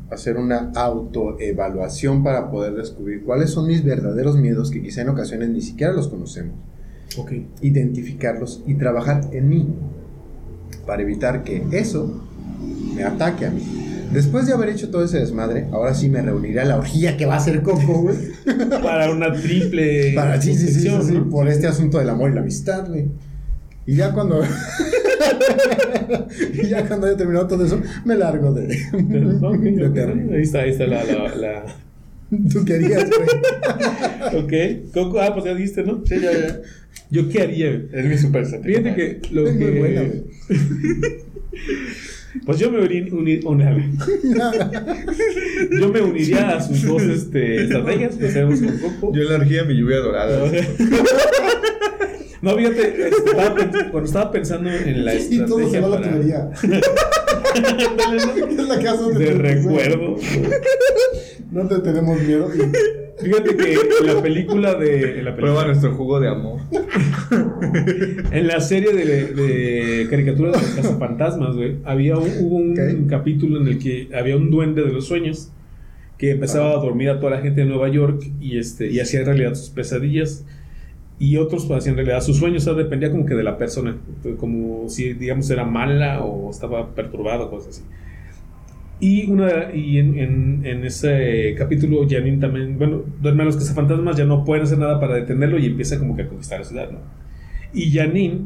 hacer 0.10 0.38
una 0.38 0.72
autoevaluación 0.76 2.24
para 2.24 2.50
poder 2.50 2.74
descubrir 2.74 3.24
cuáles 3.24 3.52
son 3.52 3.68
mis 3.68 3.84
verdaderos 3.84 4.38
miedos 4.38 4.72
que 4.72 4.82
quizá 4.82 5.02
en 5.02 5.10
ocasiones 5.10 5.50
ni 5.50 5.62
siquiera 5.62 5.94
los 5.94 6.08
conocemos. 6.08 6.56
Ok. 7.18 7.34
Identificarlos 7.62 8.64
y 8.66 8.76
trabajar 8.76 9.30
en 9.32 9.50
mí 9.50 9.68
para 10.86 11.02
evitar 11.02 11.44
que 11.44 11.64
eso 11.72 12.24
me 12.96 13.04
ataque 13.04 13.46
a 13.46 13.52
mí. 13.52 13.91
Después 14.14 14.48
de 14.48 14.54
haber 14.54 14.70
hecho 14.70 14.90
todo 14.90 15.04
ese 15.04 15.20
desmadre, 15.20 15.68
ahora 15.72 15.94
sí 15.94 16.10
me 16.10 16.22
reuniré 16.22 16.62
a 16.62 16.66
la 16.66 16.78
orgía 16.78 17.18
que 17.18 17.26
va 17.26 17.36
a 17.36 17.38
hacer 17.38 17.62
Coco, 17.62 18.02
güey. 18.02 18.16
Para 18.84 19.12
una 19.12 19.34
triple. 19.34 20.14
Para, 20.16 20.42
sí, 20.42 20.54
sí, 20.54 20.68
sí, 20.68 20.82
sí, 20.82 20.88
infección, 20.88 21.06
sí, 21.08 21.14
¿no? 21.14 21.30
por 21.30 21.48
este 21.48 21.68
asunto 21.68 22.00
del 22.00 22.10
amor 22.10 22.32
y 22.32 22.36
la 22.36 22.42
amistad, 22.42 22.88
güey. 22.88 23.06
Y 23.86 23.96
ya 23.96 24.12
cuando. 24.14 24.42
y 26.64 26.68
ya 26.68 26.88
cuando 26.88 27.08
haya 27.08 27.18
terminado 27.18 27.48
todo 27.48 27.66
eso, 27.66 27.82
me 28.06 28.16
largo 28.16 28.54
de. 28.54 28.66
Ok, 29.42 29.60
de 29.60 29.88
ok, 29.88 29.94
terror. 29.94 30.18
Ahí 30.34 30.42
está, 30.42 30.62
ahí 30.62 30.70
está 30.72 30.88
la. 30.88 31.04
la, 31.04 31.36
la- 31.36 31.76
¿Tú 32.52 32.64
qué 32.64 32.76
harías, 32.76 33.10
güey? 33.10 33.30
Ok. 34.44 34.54
Coco, 34.94 35.20
ah, 35.20 35.34
pues 35.34 35.46
ya 35.46 35.54
dijiste, 35.56 35.84
¿no? 35.84 36.02
Sí, 36.06 36.16
ya, 36.22 36.32
ya. 36.32 36.62
¿Yo 37.10 37.28
qué 37.28 37.42
haría? 37.42 37.68
güey? 37.72 37.88
Es 37.92 38.06
mi 38.06 38.18
super. 38.18 38.46
Fíjate 38.46 38.94
que 38.96 39.22
lo 39.32 39.48
Es 39.48 39.58
que. 39.58 39.66
muy 39.66 39.80
buena, 39.80 40.02
güey. 40.04 40.24
Pues 42.46 42.60
yo 42.60 42.72
me 42.72 42.80
uniría. 42.82 43.42
yo 45.80 45.90
me 45.90 46.02
uniría 46.02 46.50
a 46.58 46.62
sus 46.62 46.84
dos 46.86 47.02
este, 47.04 47.64
estrategias 47.64 48.16
que 48.16 48.28
hacemos 48.28 48.60
con 48.62 48.78
Coco. 48.78 49.14
Yo 49.16 49.24
la 49.24 49.36
orgía 49.36 49.64
mi 49.66 49.76
lluvia 49.76 49.98
dorada. 49.98 50.50
No, 52.42 52.56
fíjate, 52.58 53.08
estaba 53.10 53.56
cuando 53.92 54.04
estaba 54.06 54.32
pensando 54.32 54.70
en 54.72 55.06
la 55.06 55.16
Y 55.16 55.40
todo 55.40 55.60
se 55.70 55.78
estrategia 55.78 55.82
va 55.82 55.88
a 55.88 55.90
la 55.90 55.98
para. 56.02 56.12
tubería. 56.12 56.50
es 58.50 58.68
la 58.68 58.80
casa 58.80 59.08
De 59.10 59.26
te- 59.26 59.34
recuerdo. 59.34 60.16
No 61.52 61.68
te 61.68 61.80
tenemos 61.80 62.22
miedo. 62.22 62.50
Fíjate 63.24 63.56
que 63.56 63.74
en 63.74 64.08
la 64.08 64.22
película 64.22 64.76
de. 64.76 65.20
En 65.20 65.26
la, 65.26 65.36
Prueba 65.36 65.66
nuestro 65.66 65.94
jugo 65.96 66.20
de 66.20 66.30
amor. 66.30 66.60
en 68.32 68.48
la 68.48 68.60
serie 68.60 68.94
de, 68.94 69.34
de 69.34 70.08
caricaturas 70.10 70.54
de 70.54 70.62
los 70.62 70.76
cazafantasmas, 70.76 71.56
güey, 71.56 71.78
había 71.84 72.18
un, 72.18 72.30
hubo 72.42 72.56
un 72.58 73.08
capítulo 73.08 73.62
en 73.62 73.68
el 73.68 73.80
que 73.80 74.10
había 74.14 74.38
un 74.38 74.50
duende 74.50 74.84
de 74.84 74.92
los 74.92 75.08
sueños 75.08 75.52
que 76.22 76.30
empezaba 76.30 76.70
a 76.70 76.78
dormir 76.78 77.10
a 77.10 77.20
toda 77.20 77.32
la 77.32 77.42
gente 77.42 77.62
de 77.62 77.66
Nueva 77.66 77.90
York 77.90 78.22
y, 78.40 78.60
este, 78.60 78.92
y 78.92 79.00
hacía 79.00 79.24
realidad 79.24 79.56
sus 79.56 79.72
pesadillas. 79.72 80.46
Y 81.18 81.38
otros 81.38 81.66
pues, 81.66 81.80
hacían 81.80 81.96
realidad 81.96 82.22
sus 82.22 82.38
sueños, 82.38 82.62
o 82.62 82.66
sea, 82.66 82.74
dependía 82.76 83.10
como 83.10 83.26
que 83.26 83.34
de 83.34 83.42
la 83.42 83.58
persona, 83.58 83.98
como 84.38 84.88
si, 84.88 85.14
digamos, 85.14 85.50
era 85.50 85.66
mala 85.66 86.24
o 86.24 86.52
estaba 86.52 86.94
perturbada, 86.94 87.50
cosas 87.50 87.70
así. 87.70 87.82
Y, 89.04 89.32
una, 89.32 89.74
y 89.74 89.98
en, 89.98 90.20
en, 90.20 90.62
en 90.64 90.86
ese 90.86 91.56
capítulo, 91.58 92.08
Janine 92.08 92.38
también, 92.38 92.78
bueno, 92.78 93.02
duerme 93.20 93.42
a 93.42 93.46
los 93.48 93.58
cazafantasmas, 93.58 94.16
ya 94.16 94.26
no 94.26 94.46
pueden 94.46 94.64
hacer 94.64 94.78
nada 94.78 95.00
para 95.00 95.16
detenerlo 95.16 95.58
y 95.58 95.66
empieza 95.66 95.98
como 95.98 96.16
que 96.16 96.22
a 96.22 96.28
conquistar 96.28 96.60
la 96.60 96.66
ciudad, 96.66 96.92
¿no? 96.92 97.00
Y 97.74 97.92
Janine 97.92 98.42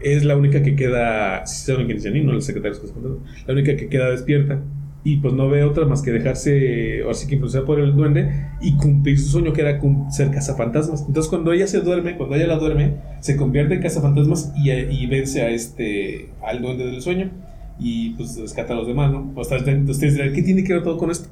es 0.00 0.22
la 0.26 0.36
única 0.36 0.62
que 0.62 0.76
queda, 0.76 1.46
si 1.46 1.64
saben 1.64 1.86
quién 1.86 1.96
es 1.96 2.04
Janine, 2.04 2.26
no 2.26 2.34
la 2.34 2.42
secretaria 2.42 2.76
de 2.76 2.82
los 2.82 2.92
cazafantasmas, 2.92 3.46
la 3.46 3.54
única 3.54 3.76
que 3.76 3.88
queda 3.88 4.10
despierta. 4.10 4.60
Y 5.06 5.16
pues 5.18 5.32
no 5.32 5.48
ve 5.48 5.64
otra 5.64 5.86
más 5.86 6.02
que 6.02 6.12
dejarse, 6.12 7.02
o 7.04 7.10
así 7.10 7.26
que 7.26 7.34
influenciar 7.34 7.64
por 7.64 7.80
el 7.80 7.94
duende 7.94 8.46
y 8.60 8.76
cumplir 8.76 9.18
su 9.18 9.28
sueño 9.30 9.54
que 9.54 9.62
era 9.62 9.80
ser 10.10 10.30
cazafantasmas. 10.30 11.04
Entonces 11.06 11.30
cuando 11.30 11.52
ella 11.52 11.66
se 11.66 11.80
duerme, 11.80 12.16
cuando 12.16 12.36
ella 12.36 12.46
la 12.46 12.56
duerme, 12.58 12.96
se 13.20 13.36
convierte 13.36 13.74
en 13.74 13.82
cazafantasmas 13.82 14.52
y, 14.56 14.70
y 14.70 15.06
vence 15.06 15.42
a 15.42 15.48
este, 15.48 16.28
al 16.42 16.60
duende 16.60 16.86
del 16.86 17.00
sueño 17.00 17.30
y 17.78 18.10
pues 18.10 18.38
rescata 18.40 18.72
a 18.72 18.76
los 18.76 18.86
demás, 18.86 19.10
¿no? 19.12 19.32
O 19.34 19.44
sea, 19.44 19.58
ustedes 19.58 20.14
dirán, 20.14 20.32
¿qué 20.32 20.42
tiene 20.42 20.64
que 20.64 20.72
ver 20.74 20.82
todo 20.82 20.96
con 20.98 21.10
esto? 21.10 21.28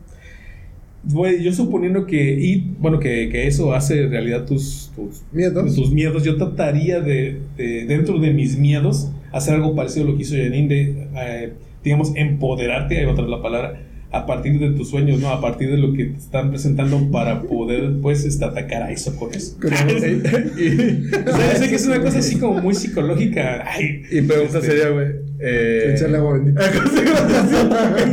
Güey, 1.05 1.43
yo 1.43 1.53
suponiendo 1.53 2.07
que, 2.07 2.39
y, 2.41 2.75
bueno, 2.79 3.01
que, 3.01 3.29
que 3.29 3.49
eso 3.49 3.73
hace 3.75 4.07
realidad 4.07 4.45
tus, 4.45 4.93
tus, 4.95 5.23
¿Miedos? 5.33 5.75
tus 5.75 5.91
miedos, 5.91 6.23
yo 6.23 6.37
trataría 6.37 7.01
de, 7.01 7.39
de, 7.57 7.87
dentro 7.87 8.21
de 8.21 8.33
mis 8.33 8.57
miedos, 8.57 9.11
hacer 9.33 9.55
algo 9.55 9.75
parecido 9.75 10.07
a 10.07 10.11
lo 10.11 10.17
que 10.17 10.23
hizo 10.23 10.37
Janine, 10.37 10.69
de, 10.69 11.09
eh, 11.17 11.53
digamos, 11.83 12.13
empoderarte, 12.15 12.99
ahí 12.99 13.05
va 13.05 13.13
otra 13.13 13.27
la 13.27 13.43
palabra, 13.43 13.83
a 14.13 14.27
partir 14.27 14.61
de 14.61 14.71
tus 14.73 14.91
sueños, 14.91 15.19
¿no? 15.21 15.31
A 15.31 15.41
partir 15.41 15.71
de 15.71 15.79
lo 15.79 15.93
que 15.93 16.05
te 16.05 16.19
están 16.19 16.51
presentando 16.51 17.11
para 17.11 17.43
poder, 17.43 17.95
pues, 18.01 18.25
este, 18.25 18.45
atacar 18.45 18.83
a 18.85 18.93
eso 18.93 19.17
con 19.17 19.35
eso. 19.35 19.57
Como- 19.61 19.75
O 19.75 21.37
sea, 21.37 21.53
yo 21.53 21.59
sé 21.59 21.69
que 21.69 21.75
es 21.77 21.87
una 21.87 22.01
cosa 22.01 22.19
así 22.19 22.39
como 22.39 22.61
muy 22.61 22.75
psicológica. 22.75 23.65
Ay, 23.67 24.03
Y 24.11 24.21
pregunta 24.23 24.59
este, 24.59 24.71
sería, 24.71 24.91
güey. 24.91 25.09
Eh... 25.45 25.95
Echarle 25.97 26.19
agua 26.19 26.35
bendita. 26.35 26.61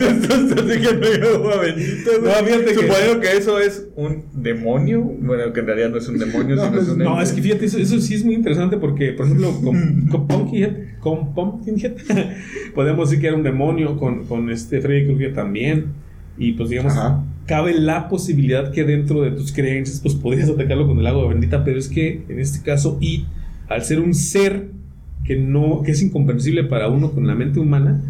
Entonces 0.09 0.55
no 0.55 1.05
hay 1.05 1.35
agua 1.35 1.57
bendita. 1.61 2.11
No, 2.23 2.45
fíjate 2.45 2.65
que- 2.65 2.73
Suponiendo 2.73 3.19
que 3.19 3.37
eso 3.37 3.59
es 3.59 3.87
un 3.95 4.23
demonio. 4.33 5.01
Bueno, 5.01 5.53
que 5.53 5.59
en 5.59 5.65
realidad 5.67 5.89
no 5.89 5.97
es 5.97 6.07
un 6.07 6.17
demonio, 6.17 6.55
No, 6.55 6.65
sino 6.65 6.81
es 6.81 6.87
no, 6.87 6.93
un 6.93 6.99
No, 6.99 7.11
ente. 7.11 7.23
es 7.23 7.33
que 7.33 7.41
fíjate, 7.41 7.65
eso, 7.65 7.77
eso 7.77 7.99
sí 8.01 8.15
es 8.15 8.25
muy 8.25 8.33
interesante 8.35 8.77
porque, 8.77 9.13
por 9.13 9.25
ejemplo, 9.27 9.51
con, 9.63 10.07
con 10.07 10.27
Pumpkinhead, 10.27 10.73
con 10.99 11.33
Pumpkinhead, 11.35 11.93
podemos 12.75 13.09
decir 13.09 13.21
que 13.21 13.27
era 13.27 13.35
un 13.37 13.43
demonio, 13.43 13.97
con, 13.97 14.25
con 14.25 14.49
este 14.49 14.81
Freddy 14.81 15.05
Krueger 15.05 15.33
también. 15.35 15.87
Y 16.37 16.53
pues, 16.53 16.69
digamos, 16.69 16.93
Ajá. 16.93 17.23
cabe 17.45 17.73
la 17.73 18.07
posibilidad 18.07 18.71
que 18.71 18.85
dentro 18.85 19.21
de 19.21 19.31
tus 19.31 19.51
creencias, 19.51 19.99
pues 20.01 20.15
podrías 20.15 20.49
atacarlo 20.49 20.87
con 20.87 20.97
el 20.97 21.05
agua 21.05 21.27
bendita, 21.27 21.63
pero 21.63 21.77
es 21.77 21.89
que 21.89 22.23
en 22.27 22.39
este 22.39 22.63
caso, 22.63 22.97
y 23.01 23.25
al 23.67 23.83
ser 23.83 23.99
un 23.99 24.13
ser 24.15 24.69
que 25.23 25.35
no, 25.37 25.81
que 25.83 25.91
es 25.91 26.01
incomprensible 26.01 26.63
para 26.65 26.89
uno 26.89 27.11
con 27.11 27.27
la 27.27 27.35
mente 27.35 27.59
humana, 27.59 28.01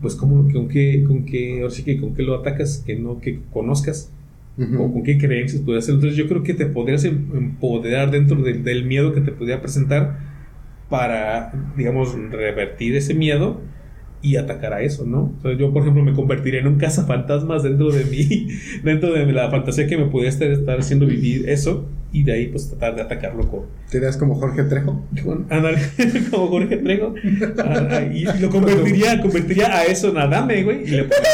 pues 0.00 0.14
como 0.14 0.50
con 0.52 0.68
qué, 0.68 1.04
con 1.06 1.24
qué, 1.24 1.60
ahora 1.62 1.70
sí 1.74 1.82
que 1.84 2.00
con 2.00 2.14
qué 2.14 2.22
lo 2.22 2.34
atacas, 2.36 2.82
que 2.86 2.96
no, 2.96 3.20
que 3.20 3.40
conozcas 3.52 4.12
o 4.56 4.62
Ujú. 4.62 4.92
con 4.92 5.02
qué 5.02 5.18
creencias 5.18 5.62
podrías 5.62 5.84
hacer. 5.84 5.96
Entonces 5.96 6.16
yo 6.18 6.28
creo 6.28 6.42
que 6.42 6.54
te 6.54 6.66
podrías 6.66 7.04
em- 7.04 7.30
empoderar 7.36 8.10
dentro 8.10 8.42
del- 8.42 8.64
del 8.64 8.84
miedo 8.84 9.12
que 9.14 9.20
te 9.20 9.32
podría 9.32 9.60
presentar 9.60 10.18
para, 10.88 11.52
digamos, 11.76 12.14
revertir 12.30 12.96
ese 12.96 13.14
miedo 13.14 13.60
y 14.22 14.36
atacar 14.36 14.72
a 14.72 14.82
eso, 14.82 15.06
¿no? 15.06 15.34
O 15.38 15.42
sea, 15.42 15.56
yo, 15.56 15.72
por 15.72 15.82
ejemplo, 15.82 16.02
me 16.02 16.12
convertiría 16.14 16.60
en 16.60 16.66
un 16.68 16.76
cazafantasmas 16.78 17.62
dentro 17.62 17.90
de 17.92 18.04
mí, 18.06 18.48
dentro 18.84 19.12
de 19.12 19.30
la 19.32 19.50
fantasía 19.50 19.86
que 19.86 19.96
me 19.96 20.06
pudiera 20.06 20.30
estar, 20.30 20.50
estar 20.50 20.78
haciendo 20.80 21.06
vivir 21.06 21.48
eso 21.48 21.88
y 22.12 22.22
de 22.22 22.32
ahí 22.32 22.46
pues 22.46 22.68
tratar 22.68 22.96
de 22.96 23.02
atacarlo 23.02 23.48
con... 23.48 23.66
¿Te 23.90 24.00
das 24.00 24.16
como 24.16 24.34
Jorge 24.34 24.64
Trejo? 24.64 25.04
con 25.24 25.46
ándale, 25.50 25.78
como 26.30 26.48
Jorge 26.48 26.76
Trejo. 26.78 27.14
Ah, 27.58 28.02
y 28.02 28.24
lo 28.40 28.50
convertiría, 28.50 29.20
convertiría 29.20 29.76
a 29.76 29.84
eso 29.84 30.08
en 30.08 30.18
Adame, 30.18 30.62
güey. 30.62 30.84
Y 30.84 30.90
le 30.90 31.04
podría, 31.04 31.28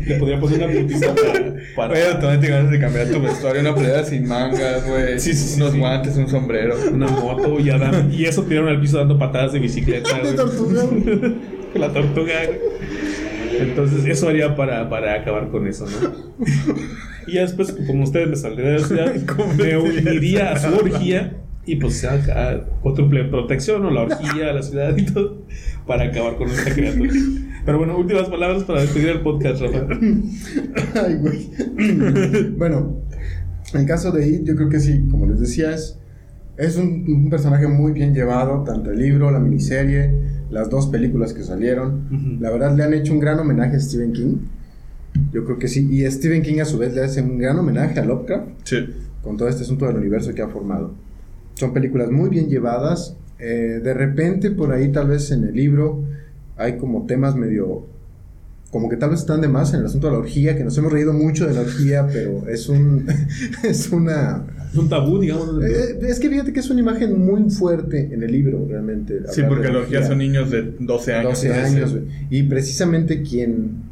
le 0.06 0.14
podría 0.16 0.40
poner 0.40 0.62
una 0.62 0.80
putiza 0.80 1.14
para... 1.14 1.54
para 1.74 1.94
Oye, 1.94 2.06
automáticamente 2.12 2.74
de 2.74 2.80
cambiar 2.80 3.08
tu 3.08 3.20
vestuario, 3.20 3.60
una 3.60 3.74
playera 3.74 4.04
sin 4.04 4.28
mangas, 4.28 4.86
güey. 4.86 5.18
Sí, 5.18 5.32
sí, 5.32 5.48
sí, 5.48 5.60
unos 5.60 5.72
sí. 5.72 5.78
guantes, 5.78 6.16
un 6.16 6.28
sombrero. 6.28 6.76
una 6.92 7.08
moto 7.08 7.58
y, 7.58 7.70
Adam, 7.70 8.10
y 8.12 8.24
eso 8.24 8.44
tiraron 8.44 8.68
al 8.68 8.80
piso 8.80 8.98
dando 8.98 9.18
patadas 9.18 9.52
de 9.52 9.58
bicicleta. 9.58 10.20
Güey. 10.20 10.36
tortuga. 10.36 10.84
La 11.74 11.92
tortuga. 11.92 12.34
güey. 12.46 13.03
Entonces, 13.60 14.04
eso 14.06 14.28
haría 14.28 14.56
para, 14.56 14.88
para 14.88 15.14
acabar 15.14 15.50
con 15.50 15.66
eso, 15.66 15.86
¿no? 15.86 16.44
Y 17.26 17.32
ya 17.32 17.42
después, 17.42 17.74
como 17.86 18.04
ustedes 18.04 18.28
me 18.28 18.36
saldría 18.36 18.70
de 18.70 18.78
la 18.80 18.84
ciudad, 18.86 19.14
me 19.56 19.76
uniría 19.78 20.52
a 20.52 20.58
su 20.58 20.74
orgía 20.74 21.38
y 21.66 21.76
pues 21.76 22.04
a, 22.04 22.64
cuádruple 22.82 23.24
protección 23.24 23.84
o 23.86 23.90
la 23.90 24.02
orgía, 24.02 24.52
la 24.52 24.62
ciudad 24.62 24.96
y 24.96 25.06
todo, 25.06 25.42
para 25.86 26.04
acabar 26.04 26.36
con 26.36 26.48
esta 26.48 26.74
criatura. 26.74 27.12
Pero 27.64 27.78
bueno, 27.78 27.96
últimas 27.96 28.28
palabras 28.28 28.64
para 28.64 28.82
despedir 28.82 29.08
el 29.08 29.20
podcast, 29.20 29.62
Rafa. 29.62 29.86
Ay, 31.06 31.14
güey. 31.14 32.50
bueno, 32.58 33.00
en 33.72 33.86
caso 33.86 34.12
de 34.12 34.28
It, 34.28 34.44
yo 34.44 34.54
creo 34.54 34.68
que 34.68 34.80
sí, 34.80 35.06
como 35.10 35.26
les 35.26 35.40
decía, 35.40 35.74
es, 35.74 35.98
es 36.58 36.76
un, 36.76 37.04
un 37.08 37.30
personaje 37.30 37.66
muy 37.66 37.92
bien 37.92 38.14
llevado, 38.14 38.62
tanto 38.64 38.90
el 38.90 38.98
libro, 38.98 39.30
la 39.30 39.38
miniserie, 39.38 40.43
las 40.54 40.70
dos 40.70 40.86
películas 40.86 41.32
que 41.34 41.42
salieron. 41.42 42.38
La 42.40 42.50
verdad, 42.50 42.74
le 42.76 42.84
han 42.84 42.94
hecho 42.94 43.12
un 43.12 43.20
gran 43.20 43.38
homenaje 43.38 43.76
a 43.76 43.80
Stephen 43.80 44.12
King. 44.12 44.36
Yo 45.32 45.44
creo 45.44 45.58
que 45.58 45.68
sí. 45.68 45.86
Y 45.90 46.08
Stephen 46.10 46.42
King, 46.42 46.60
a 46.60 46.64
su 46.64 46.78
vez, 46.78 46.94
le 46.94 47.02
hace 47.02 47.20
un 47.22 47.38
gran 47.38 47.58
homenaje 47.58 47.98
a 48.00 48.04
Lovecraft 48.04 48.46
Sí. 48.64 48.76
con 49.22 49.36
todo 49.36 49.48
este 49.48 49.62
asunto 49.62 49.86
del 49.86 49.96
universo 49.96 50.32
que 50.34 50.42
ha 50.42 50.48
formado. 50.48 50.94
Son 51.54 51.72
películas 51.72 52.10
muy 52.10 52.30
bien 52.30 52.48
llevadas. 52.48 53.16
eh, 53.40 53.80
de 53.82 53.92
repente, 53.94 54.52
por 54.52 54.72
ahí, 54.72 54.90
tal 54.92 55.08
vez 55.08 55.30
en 55.32 55.42
el 55.44 55.54
libro, 55.54 56.04
hay 56.56 56.78
como 56.78 57.04
temas 57.04 57.34
medio. 57.34 57.84
Como 58.74 58.88
que 58.88 58.96
tal 58.96 59.10
vez 59.10 59.20
están 59.20 59.40
de 59.40 59.46
más 59.46 59.72
en 59.72 59.78
el 59.78 59.86
asunto 59.86 60.08
de 60.08 60.14
la 60.14 60.18
orgía, 60.18 60.56
que 60.56 60.64
nos 60.64 60.76
hemos 60.76 60.92
reído 60.92 61.12
mucho 61.12 61.46
de 61.46 61.54
la 61.54 61.60
orgía, 61.60 62.08
pero 62.12 62.48
es 62.48 62.68
un. 62.68 63.06
es 63.62 63.92
una. 63.92 64.42
Es 64.72 64.76
un 64.76 64.88
tabú, 64.88 65.20
digamos. 65.20 65.62
eh, 65.62 66.00
es 66.02 66.18
que 66.18 66.28
fíjate 66.28 66.52
que 66.52 66.58
es 66.58 66.68
una 66.70 66.80
imagen 66.80 67.24
muy 67.24 67.48
fuerte 67.50 68.12
en 68.12 68.24
el 68.24 68.32
libro, 68.32 68.66
realmente. 68.68 69.20
Sí, 69.30 69.42
porque 69.48 69.68
la 69.68 69.78
orgía 69.78 70.04
son 70.04 70.18
niños 70.18 70.50
de 70.50 70.74
12 70.80 71.14
años. 71.14 71.40
12 71.40 71.46
entonces, 71.46 71.72
años, 71.76 71.92
güey. 71.92 72.04
Y 72.30 72.42
precisamente 72.42 73.22
quien 73.22 73.84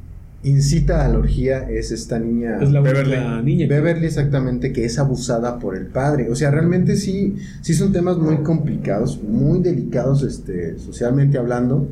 incita 0.43 1.05
a 1.05 1.09
la 1.11 1.19
orgía 1.19 1.71
es 1.71 1.93
esta 1.93 2.19
niña. 2.19 2.59
es 2.61 2.73
la 2.73 2.81
Beverly. 2.81 3.45
niña. 3.45 3.69
Beverly 3.69 4.07
exactamente 4.07 4.73
que 4.73 4.85
es 4.85 4.99
abusada 4.99 5.61
por 5.61 5.77
el 5.77 5.87
padre. 5.87 6.29
O 6.29 6.35
sea, 6.35 6.51
realmente 6.51 6.97
sí, 6.97 7.37
sí 7.61 7.73
son 7.75 7.93
temas 7.93 8.19
muy 8.19 8.39
complicados, 8.39 9.23
muy 9.23 9.61
delicados 9.61 10.25
este, 10.25 10.77
socialmente 10.77 11.39
hablando. 11.39 11.87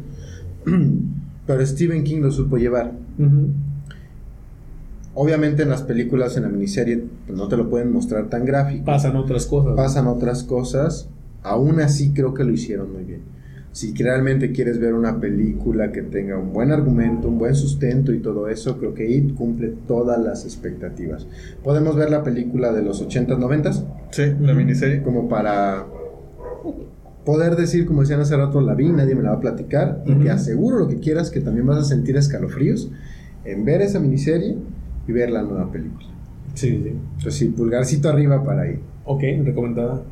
Pero 1.46 1.66
Stephen 1.66 2.05
King 2.05 2.20
lo 2.20 2.31
supo 2.31 2.57
llevar. 2.57 2.92
Ujú. 3.18 3.48
Obviamente 5.14 5.64
en 5.64 5.70
las 5.70 5.83
películas, 5.83 6.37
en 6.37 6.44
la 6.44 6.48
miniserie, 6.48 7.03
pues, 7.26 7.37
no 7.37 7.48
te 7.48 7.57
lo 7.57 7.68
pueden 7.68 7.92
mostrar 7.92 8.29
tan 8.29 8.44
gráfico. 8.44 8.85
Pasan 8.85 9.16
otras 9.16 9.46
cosas. 9.46 9.74
Pasan 9.76 10.07
otras 10.07 10.44
cosas. 10.44 11.09
Aún 11.42 11.81
así 11.81 12.12
creo 12.12 12.33
que 12.33 12.44
lo 12.44 12.53
hicieron 12.53 12.92
muy 12.92 13.05
bien. 13.05 13.22
Si 13.72 13.94
realmente 13.94 14.50
quieres 14.50 14.81
ver 14.81 14.94
una 14.94 15.20
película 15.20 15.92
que 15.92 16.03
tenga 16.03 16.37
un 16.37 16.53
buen 16.53 16.72
argumento, 16.72 17.29
un 17.29 17.38
buen 17.38 17.55
sustento 17.55 18.12
y 18.12 18.18
todo 18.18 18.48
eso, 18.48 18.79
creo 18.79 18.94
que 18.94 19.09
It 19.09 19.35
cumple 19.35 19.72
todas 19.87 20.20
las 20.20 20.44
expectativas. 20.44 21.26
Podemos 21.62 21.94
ver 21.94 22.11
la 22.11 22.24
película 22.24 22.72
de 22.72 22.83
los 22.83 23.00
80s, 23.00 23.38
90s. 23.38 23.85
Sí, 24.11 24.22
la 24.40 24.55
miniserie. 24.55 25.03
Como 25.03 25.29
para 25.29 25.87
poder 27.24 27.56
decir, 27.56 27.87
como 27.87 28.00
decían 28.00 28.20
hace 28.20 28.37
rato, 28.37 28.61
la 28.61 28.74
vi, 28.74 28.88
nadie 28.88 29.14
me 29.14 29.22
la 29.22 29.30
va 29.30 29.37
a 29.37 29.40
platicar. 29.40 30.02
Y 30.06 30.14
te 30.14 30.30
aseguro 30.30 30.78
lo 30.78 30.88
que 30.88 30.98
quieras, 30.98 31.30
que 31.30 31.40
también 31.40 31.66
vas 31.66 31.78
a 31.78 31.85
sentir 31.85 32.16
escalofríos 32.16 32.90
en 33.44 33.64
ver 33.64 33.83
esa 33.83 34.00
miniserie 34.00 34.56
y 35.06 35.12
ver 35.12 35.30
la 35.30 35.42
nueva 35.42 35.70
película. 35.70 36.09
Sí, 36.54 36.80
sí. 36.83 36.88
Entonces, 36.88 37.35
sí, 37.35 37.46
pulgarcito 37.46 38.09
arriba 38.09 38.44
para 38.44 38.62
ahí. 38.62 38.80
Ok, 39.04 39.22
recomendada. 39.44 40.02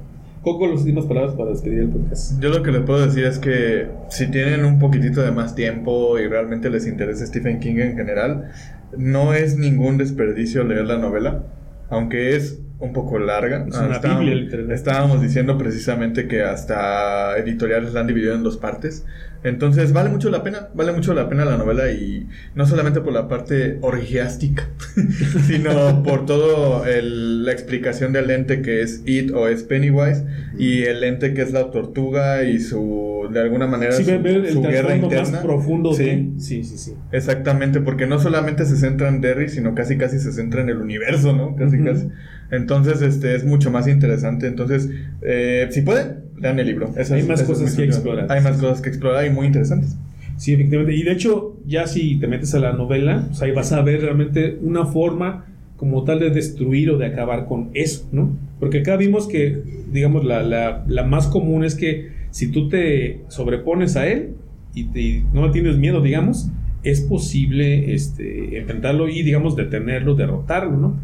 Coco, 0.43 0.69
las 0.69 0.81
últimas 0.81 1.05
palabras 1.07 1.35
para 1.35 1.51
despedir 1.51 1.81
el 1.81 1.89
podcast. 1.89 2.41
Yo 2.41 2.49
lo 2.51 2.63
que 2.63 2.71
les 2.71 2.83
puedo 2.83 3.05
decir 3.05 3.25
es 3.25 3.39
que 3.39 3.89
si 4.09 4.31
tienen 4.31 4.65
un 4.65 4.79
poquitito 4.79 5.21
de 5.21 5.33
más 5.33 5.55
tiempo 5.55 6.19
y 6.19 6.29
realmente 6.29 6.71
les 6.71 6.87
interesa 6.87 7.27
Stephen 7.27 7.59
King 7.59 7.77
en 7.77 7.97
general, 7.97 8.51
no 8.97 9.35
es 9.35 9.59
ningún 9.59 9.99
desperdicio 9.99 10.63
leer 10.65 10.87
la 10.87 10.99
novela, 10.99 11.45
aunque 11.91 12.37
es 12.37 12.61
un 12.81 12.93
poco 12.93 13.19
larga. 13.19 13.65
Es 13.69 13.77
una 13.77 13.97
estábamos, 13.97 14.25
biblia, 14.25 14.43
literalmente. 14.43 14.75
estábamos 14.75 15.23
diciendo 15.23 15.59
precisamente 15.59 16.29
que 16.29 16.43
hasta 16.43 17.37
editoriales 17.39 17.93
la 17.93 18.01
han 18.01 18.07
dividido 18.07 18.35
en 18.35 18.43
dos 18.43 18.57
partes. 18.57 19.05
Entonces 19.45 19.93
vale 19.93 20.11
mucho 20.11 20.31
la 20.31 20.43
pena, 20.43 20.69
vale 20.75 20.93
mucho 20.93 21.15
la 21.15 21.29
pena 21.29 21.45
la 21.45 21.57
novela 21.57 21.91
y 21.93 22.27
no 22.55 22.67
solamente 22.67 23.01
por 23.01 23.13
la 23.13 23.29
parte 23.29 23.79
orgiástica, 23.83 24.69
sino 25.47 26.03
por 26.03 26.27
todo 26.27 26.85
el- 26.87 27.45
la 27.45 27.53
explicación 27.53 28.13
del 28.13 28.31
ente 28.31 28.63
que 28.63 28.83
es 28.83 29.03
It 29.07 29.31
o 29.33 29.49
es 29.49 29.63
Pennywise 29.63 30.25
y 30.59 30.83
el 30.83 31.05
ente 31.05 31.35
que 31.35 31.43
es 31.43 31.53
la 31.53 31.71
tortuga 31.71 32.43
y 32.45 32.59
su, 32.59 33.29
de 33.33 33.41
alguna 33.41 33.67
manera, 33.67 33.93
Sí, 33.93 34.05
su, 34.05 34.11
el 34.11 34.49
su 34.51 34.63
guerra 34.63 34.97
interna. 34.97 35.31
más 35.31 35.43
profundo. 35.43 35.93
Sí. 35.95 36.33
sí, 36.39 36.65
sí, 36.65 36.77
sí. 36.79 36.95
Exactamente, 37.13 37.81
porque 37.81 38.07
no 38.07 38.19
solamente 38.19 38.65
se 38.65 38.77
centra 38.77 39.09
en 39.09 39.21
Derry, 39.21 39.49
sino 39.49 39.75
casi 39.75 39.97
casi 39.97 40.19
se 40.19 40.33
centra 40.33 40.63
en 40.63 40.69
el 40.71 40.79
universo, 40.79 41.33
¿no? 41.35 41.55
Casi 41.57 41.79
casi. 41.83 42.09
Entonces, 42.51 43.03
este 43.03 43.35
es 43.35 43.45
mucho 43.45 43.71
más 43.71 43.87
interesante. 43.89 44.47
Entonces, 44.47 44.89
eh, 45.23 45.69
si 45.71 45.83
pueden, 45.83 46.28
lean 46.41 46.59
el 46.59 46.67
libro. 46.67 46.93
Hay 47.17 47.23
más 47.23 47.43
cosas 47.43 47.75
que 47.75 47.85
explorar. 47.85 48.27
Hay 48.31 48.41
más 48.43 48.57
cosas 48.59 48.81
que 48.81 48.89
explorar 48.89 49.27
y 49.27 49.31
muy 49.31 49.47
interesantes. 49.47 49.97
Sí, 50.37 50.53
efectivamente. 50.55 50.95
Y 50.95 51.03
de 51.03 51.13
hecho, 51.13 51.57
ya 51.67 51.87
si 51.87 52.17
te 52.21 52.27
metes 52.29 52.55
a 52.55 52.61
la 52.61 52.73
novela, 52.73 53.25
pues 53.29 53.43
ahí 53.43 53.51
vas 53.53 53.73
a 53.73 53.83
ver 53.83 54.03
realmente 54.03 54.59
una 54.63 54.87
forma 54.87 55.47
como 55.77 56.05
tal 56.05 56.21
de 56.21 56.31
destruir 56.31 56.91
o 56.91 56.99
de 56.99 57.07
acabar 57.07 57.47
con 57.47 57.71
eso, 57.75 58.09
¿no? 58.13 58.31
Porque 58.61 58.79
acá 58.81 58.97
vimos 58.97 59.27
que, 59.29 59.63
digamos, 59.93 60.25
la, 60.25 60.43
la- 60.43 60.85
la 60.89 61.05
más 61.05 61.27
común 61.29 61.65
es 61.65 61.75
que 61.75 62.09
si 62.31 62.51
tú 62.51 62.69
te 62.69 63.21
sobrepones 63.29 63.97
a 63.97 64.07
él 64.09 64.31
y, 64.75 64.85
te- 64.85 65.01
y 65.01 65.25
no 65.33 65.51
tienes 65.51 65.77
miedo, 65.77 66.01
digamos, 66.01 66.49
es 66.85 67.01
posible 67.01 67.93
este, 67.95 68.59
enfrentarlo 68.59 69.09
y, 69.09 69.23
digamos, 69.23 69.57
detenerlo, 69.57 70.15
derrotarlo, 70.15 70.77
¿no? 70.77 70.97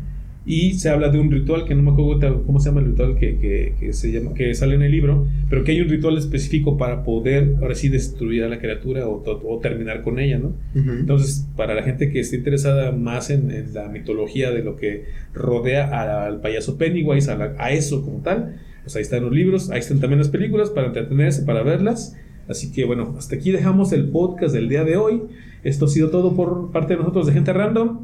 Y 0.47 0.75
se 0.75 0.91
habla 0.91 1.09
de 1.09 1.19
un 1.19 1.31
ritual 1.31 1.65
que 1.65 1.75
no 1.75 1.83
me 1.83 1.91
acuerdo 1.93 2.43
cómo 2.45 2.61
se 2.61 2.69
llama 2.69 2.81
el 2.83 2.89
ritual 2.89 3.17
que, 3.17 3.39
que- 3.39 3.75
que 3.81 3.93
se 3.95 4.13
llama, 4.13 4.35
que 4.35 4.53
sale 4.55 4.75
en 4.75 4.83
el 4.83 4.93
libro, 4.93 5.27
pero 5.49 5.65
que 5.65 5.73
hay 5.73 5.81
un 5.81 5.89
ritual 5.89 6.19
específico 6.19 6.77
para 6.77 7.03
poder 7.03 7.55
ahora 7.63 7.75
sí 7.75 7.89
destruir 7.89 8.45
a 8.45 8.49
la 8.49 8.59
criatura 8.59 9.09
o, 9.09 9.23
o 9.25 9.59
terminar 9.61 10.03
con 10.03 10.19
ella, 10.19 10.39
¿no? 10.39 10.53
Entonces, 11.01 11.47
para 11.57 11.75
la 11.75 11.83
gente 11.83 12.11
que 12.11 12.21
esté 12.21 12.37
interesada 12.37 12.93
más 12.93 13.31
en, 13.31 13.51
en 13.51 13.73
la 13.73 13.89
mitología 13.89 14.51
de 14.51 14.63
lo 14.63 14.77
que 14.77 15.05
rodea 15.33 15.87
a- 15.89 16.27
al 16.27 16.41
payaso 16.43 16.77
Pennywise, 16.77 17.31
a, 17.31 17.37
la- 17.37 17.55
a 17.59 17.73
eso 17.73 18.03
como 18.05 18.19
tal, 18.19 18.57
pues 18.83 18.97
ahí 18.97 19.03
están 19.03 19.23
los 19.23 19.33
libros, 19.33 19.71
ahí 19.71 19.79
están 19.79 19.99
también 20.01 20.19
las 20.19 20.29
películas 20.29 20.69
para 20.69 20.89
entretenerse, 20.89 21.43
para 21.45 21.63
verlas. 21.63 22.17
Así 22.49 22.71
que 22.71 22.85
bueno, 22.85 23.15
hasta 23.17 23.37
aquí 23.37 23.51
dejamos 23.51 23.93
el 23.95 24.11
podcast 24.11 24.53
del 24.55 24.69
día 24.69 24.85
de 24.85 24.99
hoy. 24.99 25.23
Esto 25.63 25.87
ha 25.87 25.89
sido 25.89 26.11
todo 26.11 26.37
por 26.37 26.71
parte 26.71 26.93
de 26.93 26.99
nosotros 26.99 27.27
de 27.27 27.33
Gente 27.33 27.55
Random 27.55 28.01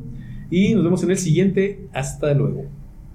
y 0.50 0.74
nos 0.74 0.84
vemos 0.84 1.02
en 1.02 1.10
el 1.10 1.18
siguiente. 1.18 1.80
Hasta 1.92 2.34
luego. 2.34 2.66